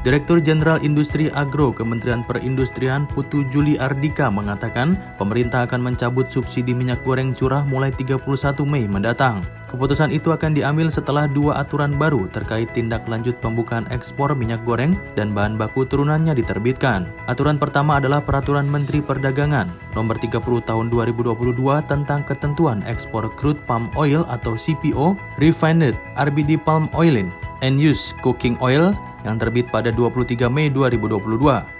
Direktur 0.00 0.40
Jenderal 0.40 0.80
Industri 0.80 1.28
Agro 1.28 1.76
Kementerian 1.76 2.24
Perindustrian 2.24 3.04
Putu 3.04 3.44
Juli 3.52 3.76
Ardika 3.76 4.32
mengatakan 4.32 4.96
pemerintah 5.20 5.68
akan 5.68 5.92
mencabut 5.92 6.24
subsidi 6.24 6.72
minyak 6.72 7.04
goreng 7.04 7.36
curah 7.36 7.60
mulai 7.68 7.92
31 7.92 8.24
Mei 8.64 8.88
mendatang. 8.88 9.44
Keputusan 9.68 10.08
itu 10.08 10.32
akan 10.32 10.56
diambil 10.56 10.88
setelah 10.88 11.28
dua 11.28 11.60
aturan 11.60 12.00
baru 12.00 12.24
terkait 12.32 12.72
tindak 12.72 13.04
lanjut 13.12 13.36
pembukaan 13.44 13.84
ekspor 13.92 14.32
minyak 14.32 14.64
goreng 14.64 14.96
dan 15.20 15.36
bahan 15.36 15.60
baku 15.60 15.84
turunannya 15.84 16.32
diterbitkan. 16.32 17.04
Aturan 17.28 17.60
pertama 17.60 18.00
adalah 18.00 18.24
Peraturan 18.24 18.72
Menteri 18.72 19.04
Perdagangan 19.04 19.68
Nomor 19.92 20.16
30 20.16 20.40
Tahun 20.40 20.86
2022 20.88 21.60
tentang 21.84 22.24
ketentuan 22.24 22.80
ekspor 22.88 23.28
crude 23.36 23.60
palm 23.68 23.92
oil 24.00 24.24
atau 24.32 24.56
CPO, 24.56 25.12
refined 25.36 25.92
RBD 26.16 26.56
palm 26.56 26.88
oil, 26.96 27.28
and 27.60 27.80
use 27.80 28.12
cooking 28.20 28.56
oil 28.60 28.92
yang 29.24 29.36
terbit 29.36 29.68
pada 29.68 29.92
23 29.92 30.48
Mei 30.48 30.72
2022. 30.72 31.20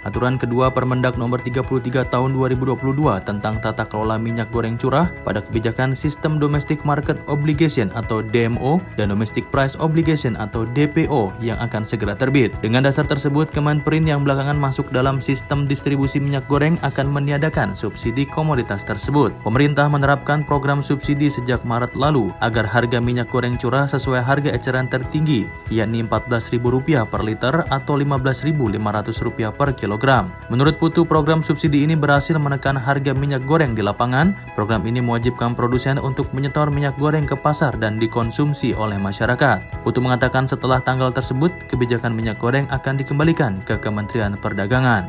Aturan 0.05 0.37
kedua 0.37 0.69
Permendak 0.69 1.17
nomor 1.17 1.41
33 1.41 2.05
tahun 2.09 2.37
2022 2.37 2.77
tentang 3.25 3.55
tata 3.57 3.85
kelola 3.85 4.21
minyak 4.21 4.49
goreng 4.53 4.77
curah 4.77 5.09
pada 5.25 5.41
kebijakan 5.41 5.97
Sistem 5.97 6.37
Domestic 6.37 6.83
Market 6.85 7.17
Obligation 7.25 7.89
atau 7.97 8.21
DMO 8.21 8.81
dan 8.97 9.09
Domestic 9.09 9.47
Price 9.49 9.73
Obligation 9.77 10.37
atau 10.37 10.65
DPO 10.69 11.33
yang 11.41 11.57
akan 11.61 11.83
segera 11.85 12.13
terbit. 12.13 12.53
Dengan 12.61 12.85
dasar 12.85 13.05
tersebut, 13.05 13.49
Kemenperin 13.51 14.07
yang 14.07 14.23
belakangan 14.23 14.57
masuk 14.57 14.89
dalam 14.93 15.19
sistem 15.19 15.67
distribusi 15.67 16.21
minyak 16.21 16.47
goreng 16.47 16.79
akan 16.85 17.11
meniadakan 17.11 17.75
subsidi 17.75 18.23
komoditas 18.23 18.85
tersebut. 18.87 19.35
Pemerintah 19.43 19.91
menerapkan 19.91 20.45
program 20.45 20.79
subsidi 20.79 21.27
sejak 21.27 21.61
Maret 21.67 21.97
lalu 21.99 22.31
agar 22.39 22.63
harga 22.63 23.03
minyak 23.03 23.27
goreng 23.27 23.59
curah 23.59 23.85
sesuai 23.89 24.23
harga 24.23 24.49
eceran 24.55 24.87
tertinggi, 24.87 25.45
yakni 25.71 26.03
Rp14.000 26.03 27.07
per 27.07 27.23
liter 27.23 27.63
atau 27.71 27.95
Rp15.500 27.95 29.55
per 29.55 29.69
kilogram. 29.73 30.27
Menurut 30.51 30.75
Putu, 30.75 31.07
program 31.07 31.39
subsidi 31.39 31.87
ini 31.87 31.95
berhasil 31.95 32.35
menekan 32.35 32.75
harga 32.75 33.15
minyak 33.15 33.47
goreng 33.47 33.71
di 33.71 33.79
lapangan. 33.79 34.35
Program 34.59 34.83
ini 34.83 34.99
mewajibkan 34.99 35.55
produsen 35.55 35.95
untuk 35.95 36.27
menyetor 36.35 36.67
minyak 36.67 36.99
goreng 36.99 37.23
ke 37.23 37.39
pasar 37.39 37.79
dan 37.79 37.95
dikonsumsi 37.95 38.75
oleh 38.75 38.99
masyarakat. 38.99 39.81
Putu 39.87 40.03
mengatakan 40.03 40.45
setelah 40.45 40.83
tanggal 40.83 41.15
tersebut, 41.15 41.49
kebijakan 41.71 42.11
minyak 42.11 42.35
goreng 42.37 42.67
akan 42.67 42.99
dikembalikan 42.99 43.63
ke 43.63 43.79
Kementerian 43.79 44.35
Perdagangan. 44.35 45.07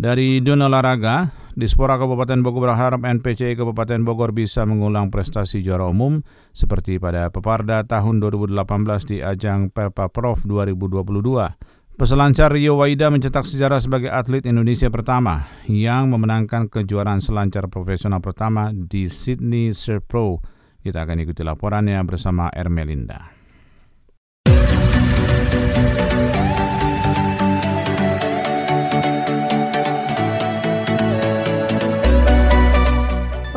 Dari 0.00 0.40
dunia 0.40 0.64
olahraga, 0.64 1.28
Dispora 1.60 2.00
Kabupaten 2.00 2.40
Bogor 2.40 2.72
berharap 2.72 3.04
NPCI 3.04 3.52
Kabupaten 3.52 4.00
Bogor 4.00 4.32
bisa 4.32 4.64
mengulang 4.64 5.12
prestasi 5.12 5.60
juara 5.60 5.84
umum 5.92 6.24
seperti 6.56 6.96
pada 6.96 7.28
Peparda 7.28 7.84
tahun 7.84 8.24
2018 8.24 8.56
di 9.04 9.20
ajang 9.20 9.68
Perpa 9.68 10.08
Prof 10.08 10.40
2022. 10.48 11.20
Peselancar 12.00 12.48
Rio 12.56 12.80
Waida 12.80 13.12
mencetak 13.12 13.44
sejarah 13.44 13.76
sebagai 13.76 14.08
atlet 14.08 14.48
Indonesia 14.48 14.88
pertama 14.88 15.44
yang 15.68 16.08
memenangkan 16.08 16.72
kejuaraan 16.72 17.20
selancar 17.20 17.68
profesional 17.68 18.24
pertama 18.24 18.72
di 18.72 19.12
Sydney 19.12 19.76
Surf 19.76 20.08
Pro. 20.08 20.40
Kita 20.80 21.04
akan 21.04 21.20
ikuti 21.20 21.44
laporannya 21.44 22.00
bersama 22.08 22.48
Ermelinda. 22.56 23.36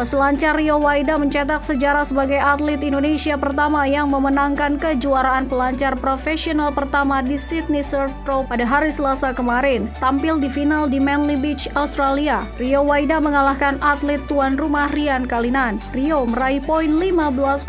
Peselancar 0.04 0.60
Rio 0.60 0.84
Waida 0.84 1.16
mencetak 1.16 1.64
sejarah 1.64 2.04
sebagai 2.04 2.36
atlet 2.36 2.84
Indonesia 2.84 3.40
pertama 3.40 3.88
yang 3.88 4.12
memenangkan 4.12 4.76
kejuaraan 4.76 5.48
pelancar 5.48 5.96
profesional 5.96 6.76
pertama 6.76 7.24
di 7.24 7.40
Sydney 7.40 7.80
Surf 7.80 8.12
Pro 8.28 8.44
pada 8.44 8.68
hari 8.68 8.92
Selasa 8.92 9.32
kemarin. 9.32 9.88
Tampil 10.04 10.44
di 10.44 10.52
final 10.52 10.92
di 10.92 11.00
Manly 11.00 11.40
Beach, 11.40 11.72
Australia, 11.80 12.44
Rio 12.60 12.84
Waida 12.84 13.24
mengalahkan 13.24 13.80
atlet 13.80 14.20
tuan 14.28 14.60
rumah 14.60 14.92
Rian 14.92 15.24
Kalinan. 15.24 15.80
Rio 15.96 16.28
meraih 16.28 16.60
poin 16.60 17.00
15,50 17.00 17.64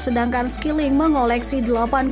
sedangkan 0.00 0.48
Skilling 0.48 0.96
mengoleksi 0.96 1.60
8,50 1.60 2.08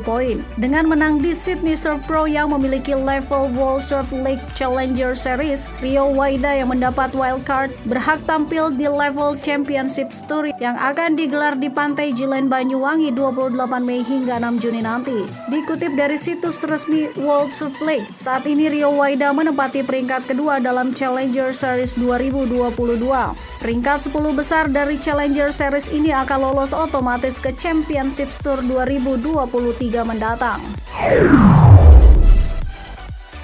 poin. 0.00 0.40
Dengan 0.56 0.88
menang 0.88 1.20
di 1.20 1.36
Sydney 1.36 1.76
Surf 1.76 2.00
Pro 2.08 2.24
yang 2.24 2.56
memiliki 2.56 2.96
level 2.96 3.52
World 3.52 3.84
Surf 3.84 4.08
League 4.16 4.40
Challenger 4.56 5.12
Series, 5.12 5.60
Rio 5.84 6.08
Waida 6.08 6.56
yang 6.56 6.72
mendapat 6.72 7.12
wildcard 7.12 7.68
berhak 7.84 8.29
tampil 8.30 8.70
di 8.70 8.86
level 8.86 9.34
Championship 9.42 10.06
Tour 10.30 10.54
yang 10.62 10.78
akan 10.78 11.18
digelar 11.18 11.58
di 11.58 11.66
Pantai 11.66 12.14
Jilen 12.14 12.46
Banyuwangi 12.46 13.10
28 13.10 13.58
Mei 13.82 14.06
hingga 14.06 14.38
6 14.38 14.62
Juni 14.62 14.86
nanti. 14.86 15.26
Dikutip 15.50 15.98
dari 15.98 16.14
situs 16.14 16.62
resmi 16.62 17.10
World 17.18 17.50
Surf 17.50 17.74
League, 17.82 18.06
saat 18.22 18.46
ini 18.46 18.70
Rio 18.70 18.94
Waida 18.94 19.34
menempati 19.34 19.82
peringkat 19.82 20.30
kedua 20.30 20.62
dalam 20.62 20.94
Challenger 20.94 21.50
Series 21.50 21.98
2022. 21.98 23.02
Peringkat 23.58 24.06
10 24.06 24.38
besar 24.38 24.70
dari 24.70 24.94
Challenger 25.02 25.50
Series 25.50 25.90
ini 25.90 26.14
akan 26.14 26.38
lolos 26.38 26.70
otomatis 26.70 27.34
ke 27.42 27.50
Championship 27.58 28.30
Tour 28.46 28.62
2023 28.62 30.06
mendatang. 30.06 30.62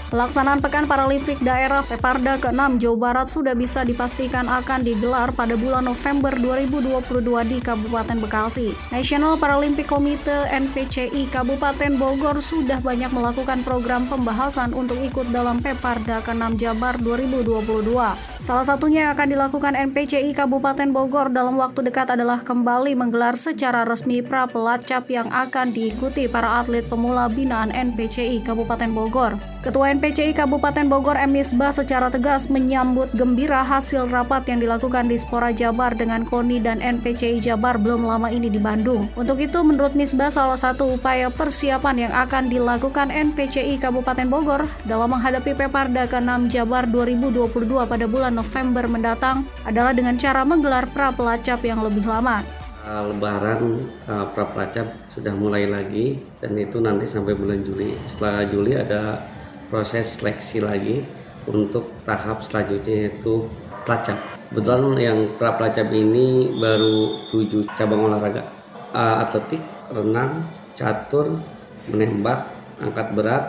Pelaksanaan 0.06 0.62
Pekan 0.62 0.86
Paralimpik 0.86 1.42
Daerah 1.42 1.82
Peparda 1.82 2.38
ke-6 2.38 2.78
Jawa 2.78 2.98
Barat 3.10 3.26
sudah 3.26 3.58
bisa 3.58 3.82
dipastikan 3.82 4.46
akan 4.46 4.86
digelar 4.86 5.34
pada 5.34 5.58
bulan 5.58 5.82
November 5.82 6.30
2022 6.38 7.26
di 7.50 7.58
Kabupaten 7.58 8.14
Bekasi. 8.22 8.70
National 8.94 9.34
Paralympic 9.34 9.90
Committee 9.90 10.46
NPCI 10.46 11.26
Kabupaten 11.34 11.98
Bogor 11.98 12.38
sudah 12.38 12.78
banyak 12.78 13.10
melakukan 13.10 13.66
program 13.66 14.06
pembahasan 14.06 14.78
untuk 14.78 15.02
ikut 15.02 15.26
dalam 15.34 15.58
Peparda 15.58 16.22
ke-6 16.22 16.54
Jabar 16.54 16.94
2022. 17.02 18.35
Salah 18.46 18.62
satunya 18.62 19.10
yang 19.10 19.18
akan 19.18 19.34
dilakukan 19.34 19.74
NPCI 19.74 20.30
Kabupaten 20.30 20.94
Bogor 20.94 21.34
dalam 21.34 21.58
waktu 21.58 21.82
dekat 21.82 22.14
adalah 22.14 22.46
kembali 22.46 22.94
menggelar 22.94 23.34
secara 23.34 23.82
resmi 23.82 24.22
pra 24.22 24.46
pelacap 24.46 25.10
yang 25.10 25.26
akan 25.34 25.74
diikuti 25.74 26.30
para 26.30 26.62
atlet 26.62 26.86
pemula 26.86 27.26
binaan 27.26 27.74
NPCI 27.74 28.46
Kabupaten 28.46 28.94
Bogor. 28.94 29.34
Ketua 29.66 29.90
NPCI 29.98 30.30
Kabupaten 30.30 30.86
Bogor 30.86 31.18
M. 31.18 31.34
Misbah 31.34 31.74
secara 31.74 32.06
tegas 32.06 32.46
menyambut 32.46 33.10
gembira 33.18 33.66
hasil 33.66 34.06
rapat 34.14 34.46
yang 34.46 34.62
dilakukan 34.62 35.10
di 35.10 35.18
Spora 35.18 35.50
Jabar 35.50 35.90
dengan 35.98 36.22
KONI 36.22 36.62
dan 36.62 36.78
NPCI 36.78 37.42
Jabar 37.42 37.74
belum 37.74 38.06
lama 38.06 38.30
ini 38.30 38.46
di 38.46 38.62
Bandung. 38.62 39.10
Untuk 39.18 39.42
itu 39.42 39.58
menurut 39.66 39.98
Misbah 39.98 40.30
salah 40.30 40.54
satu 40.54 40.94
upaya 40.94 41.34
persiapan 41.34 42.06
yang 42.06 42.12
akan 42.14 42.46
dilakukan 42.46 43.10
NPCI 43.10 43.82
Kabupaten 43.82 44.30
Bogor 44.30 44.70
dalam 44.86 45.10
menghadapi 45.10 45.50
Peparda 45.58 46.06
ke-6 46.06 46.46
Jabar 46.54 46.86
2022 46.86 47.50
pada 47.90 48.06
bulan 48.06 48.35
November 48.36 48.84
mendatang 48.84 49.48
adalah 49.64 49.96
dengan 49.96 50.20
cara 50.20 50.44
menggelar 50.44 50.84
pra 50.92 51.08
pelacap 51.08 51.64
yang 51.64 51.80
lebih 51.80 52.04
lama. 52.04 52.44
Lebaran 52.86 53.88
uh, 54.06 54.28
pra 54.30 54.46
pelacap 54.52 54.92
sudah 55.10 55.32
mulai 55.32 55.64
lagi 55.66 56.20
dan 56.38 56.54
itu 56.54 56.78
nanti 56.78 57.08
sampai 57.08 57.32
bulan 57.32 57.64
Juli. 57.64 57.96
Setelah 58.04 58.46
Juli 58.46 58.76
ada 58.76 59.24
proses 59.72 60.20
seleksi 60.20 60.62
lagi 60.62 61.02
untuk 61.48 61.90
tahap 62.04 62.44
selanjutnya 62.44 63.08
yaitu 63.08 63.48
pelacap. 63.88 64.20
Kebetulan 64.52 65.00
yang 65.00 65.18
pra 65.34 65.58
pelacap 65.58 65.90
ini 65.90 66.54
baru 66.54 67.26
tujuh 67.34 67.66
cabang 67.74 68.06
olahraga 68.06 68.46
uh, 68.94 69.24
atletik, 69.26 69.64
renang, 69.90 70.46
catur, 70.78 71.42
menembak, 71.90 72.46
angkat 72.78 73.08
berat, 73.16 73.44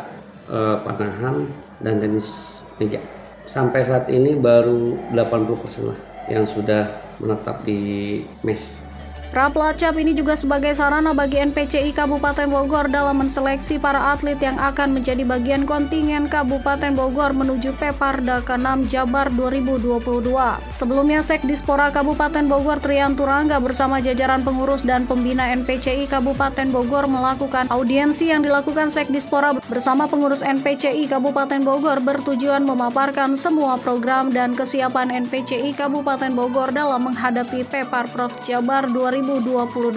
panahan, 0.87 1.45
dan 1.83 1.99
tenis 1.99 2.63
meja. 2.79 3.03
Sampai 3.47 3.87
saat 3.87 4.11
ini 4.11 4.35
baru 4.35 4.99
80% 5.15 5.87
lah 5.87 5.99
yang 6.27 6.43
sudah 6.43 7.15
menetap 7.23 7.63
di 7.63 8.19
MES. 8.43 8.86
Prapelacap 9.27 9.99
ini 9.99 10.15
juga 10.15 10.39
sebagai 10.39 10.71
sarana 10.71 11.11
bagi 11.11 11.35
NPCI 11.35 11.91
Kabupaten 11.91 12.47
Bogor 12.47 12.87
dalam 12.87 13.19
menseleksi 13.19 13.75
para 13.75 14.15
atlet 14.15 14.39
yang 14.39 14.55
akan 14.55 14.95
menjadi 14.95 15.27
bagian 15.27 15.67
kontingen 15.67 16.31
Kabupaten 16.31 16.95
Bogor 16.95 17.35
menuju 17.35 17.75
Peparda 17.75 18.39
ke-6 18.47 18.87
Jabar 18.87 19.27
2022. 19.35 20.31
Sebelumnya 20.79 21.27
Sekdispora 21.27 21.91
Kabupaten 21.91 22.47
Bogor 22.47 22.79
Trian 22.79 23.19
Turangga 23.19 23.59
bersama 23.59 23.99
jajaran 23.99 24.47
pengurus 24.47 24.87
dan 24.87 25.03
pembina 25.03 25.51
NPCI 25.51 26.07
Kabupaten 26.07 26.71
Bogor 26.71 27.11
melakukan 27.11 27.67
audiensi 27.67 28.31
yang 28.31 28.47
dilakukan 28.47 28.95
Sekdispora 28.95 29.51
bersama 29.67 30.07
pengurus 30.07 30.39
NPCI 30.39 31.03
Kabupaten 31.11 31.67
Bogor 31.67 31.99
bertujuan 31.99 32.63
memaparkan 32.63 33.35
semua 33.35 33.75
program 33.75 34.31
dan 34.31 34.55
kesiapan 34.55 35.11
NPCI 35.27 35.75
Kabupaten 35.75 36.31
Bogor 36.31 36.71
dalam 36.71 37.11
menghadapi 37.11 37.67
Pepar 37.67 38.07
Prof 38.07 38.31
Jabar 38.47 38.87
2022. 38.87 39.16
2022. 39.23 39.93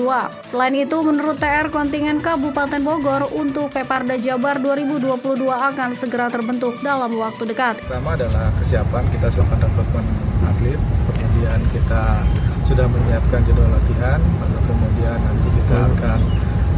Selain 0.47 0.75
itu, 0.77 0.97
menurut 1.03 1.37
TR 1.37 1.69
kontingen 1.69 2.23
Kabupaten 2.23 2.81
Bogor 2.81 3.29
untuk 3.35 3.73
Peparda 3.73 4.17
Jabar 4.17 4.61
2022 4.63 5.49
akan 5.49 5.91
segera 5.97 6.31
terbentuk 6.31 6.79
dalam 6.81 7.13
waktu 7.19 7.49
dekat. 7.49 7.81
Pertama 7.85 8.17
adalah 8.17 8.49
kesiapan 8.61 9.05
kita 9.13 9.27
siapkan 9.29 9.59
rekrutmen 9.61 10.07
atlet, 10.47 10.81
kemudian 11.11 11.61
kita 11.73 12.25
sudah 12.71 12.87
menyiapkan 12.87 13.43
jadwal 13.43 13.67
latihan, 13.67 14.21
lalu 14.21 14.59
kemudian 14.71 15.19
nanti 15.19 15.49
kita 15.59 15.77
akan 15.91 16.21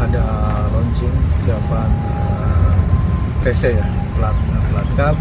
ada 0.02 0.24
launching 0.72 1.14
siapan 1.44 1.90
uh, 2.16 2.74
TC 3.44 3.76
ya, 3.76 3.86
plat 4.16 4.36
plat 4.72 4.88
cup. 4.96 5.16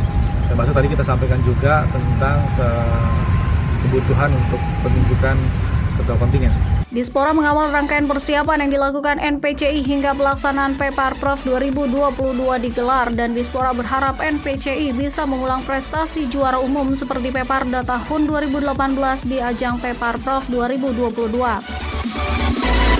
Termasuk 0.48 0.74
tadi 0.76 0.88
kita 0.92 1.04
sampaikan 1.04 1.40
juga 1.44 1.84
tentang 1.92 2.40
ke 2.56 2.70
kebutuhan 3.88 4.30
untuk 4.32 4.62
penunjukan 4.84 5.36
ketua 6.00 6.16
kontingen. 6.16 6.81
Dispora 6.91 7.32
mengawal 7.32 7.71
rangkaian 7.71 8.04
persiapan 8.04 8.67
yang 8.67 8.71
dilakukan 8.75 9.15
NPCI 9.15 9.80
hingga 9.80 10.12
pelaksanaan 10.12 10.75
Pepar 10.75 11.15
Prof 11.15 11.39
2022 11.47 12.36
digelar 12.67 13.08
dan 13.15 13.32
Dispora 13.32 13.71
berharap 13.71 14.19
NPCI 14.19 14.91
bisa 14.91 15.23
mengulang 15.23 15.63
prestasi 15.63 16.27
juara 16.27 16.60
umum 16.60 16.91
seperti 16.91 17.32
Peparda 17.32 17.88
tahun 17.88 18.27
2018 18.27 19.23
di 19.23 19.39
ajang 19.39 19.80
Pepar 19.80 20.19
Prof 20.19 20.43
2022. 20.51 22.90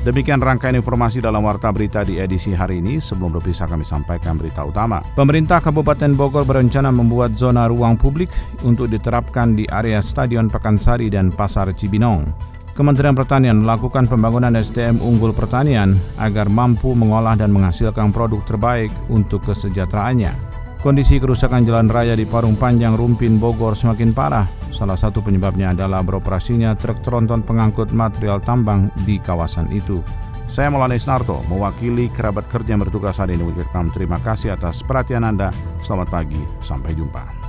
Demikian 0.00 0.40
rangkaian 0.40 0.80
informasi 0.80 1.20
dalam 1.20 1.44
Warta 1.44 1.68
Berita 1.68 2.00
di 2.00 2.16
edisi 2.16 2.56
hari 2.56 2.80
ini. 2.80 2.96
Sebelum 3.04 3.36
berpisah 3.36 3.68
kami 3.68 3.84
sampaikan 3.84 4.40
berita 4.40 4.64
utama. 4.64 5.04
Pemerintah 5.12 5.60
Kabupaten 5.60 6.16
Bogor 6.16 6.48
berencana 6.48 6.88
membuat 6.88 7.36
zona 7.36 7.68
ruang 7.68 8.00
publik 8.00 8.32
untuk 8.64 8.88
diterapkan 8.88 9.52
di 9.52 9.68
area 9.68 10.00
Stadion 10.00 10.48
Pakansari 10.48 11.12
dan 11.12 11.28
Pasar 11.28 11.68
Cibinong. 11.76 12.32
Kementerian 12.72 13.12
Pertanian 13.12 13.60
melakukan 13.60 14.08
pembangunan 14.08 14.56
SDM 14.56 15.04
unggul 15.04 15.36
pertanian 15.36 15.92
agar 16.16 16.48
mampu 16.48 16.96
mengolah 16.96 17.36
dan 17.36 17.52
menghasilkan 17.52 18.08
produk 18.08 18.40
terbaik 18.48 18.88
untuk 19.12 19.44
kesejahteraannya. 19.44 20.49
Kondisi 20.80 21.20
kerusakan 21.20 21.68
jalan 21.68 21.92
raya 21.92 22.16
di 22.16 22.24
Parung 22.24 22.56
Panjang 22.56 22.96
Rumpin 22.96 23.36
Bogor 23.36 23.76
semakin 23.76 24.16
parah. 24.16 24.48
Salah 24.72 24.96
satu 24.96 25.20
penyebabnya 25.20 25.76
adalah 25.76 26.00
beroperasinya 26.00 26.72
truk 26.72 27.04
tronton 27.04 27.44
pengangkut 27.44 27.92
material 27.92 28.40
tambang 28.40 28.88
di 29.04 29.20
kawasan 29.20 29.68
itu. 29.76 30.00
Saya 30.48 30.72
Maulana 30.72 30.96
Isnarto, 30.96 31.44
mewakili 31.52 32.08
kerabat 32.08 32.48
kerja 32.48 32.72
yang 32.72 32.80
bertugas 32.80 33.20
hari 33.20 33.36
ini 33.36 33.52
terima 33.92 34.24
kasih 34.24 34.56
atas 34.56 34.80
perhatian 34.80 35.28
Anda. 35.28 35.52
Selamat 35.84 36.08
pagi, 36.16 36.40
sampai 36.64 36.96
jumpa. 36.96 37.39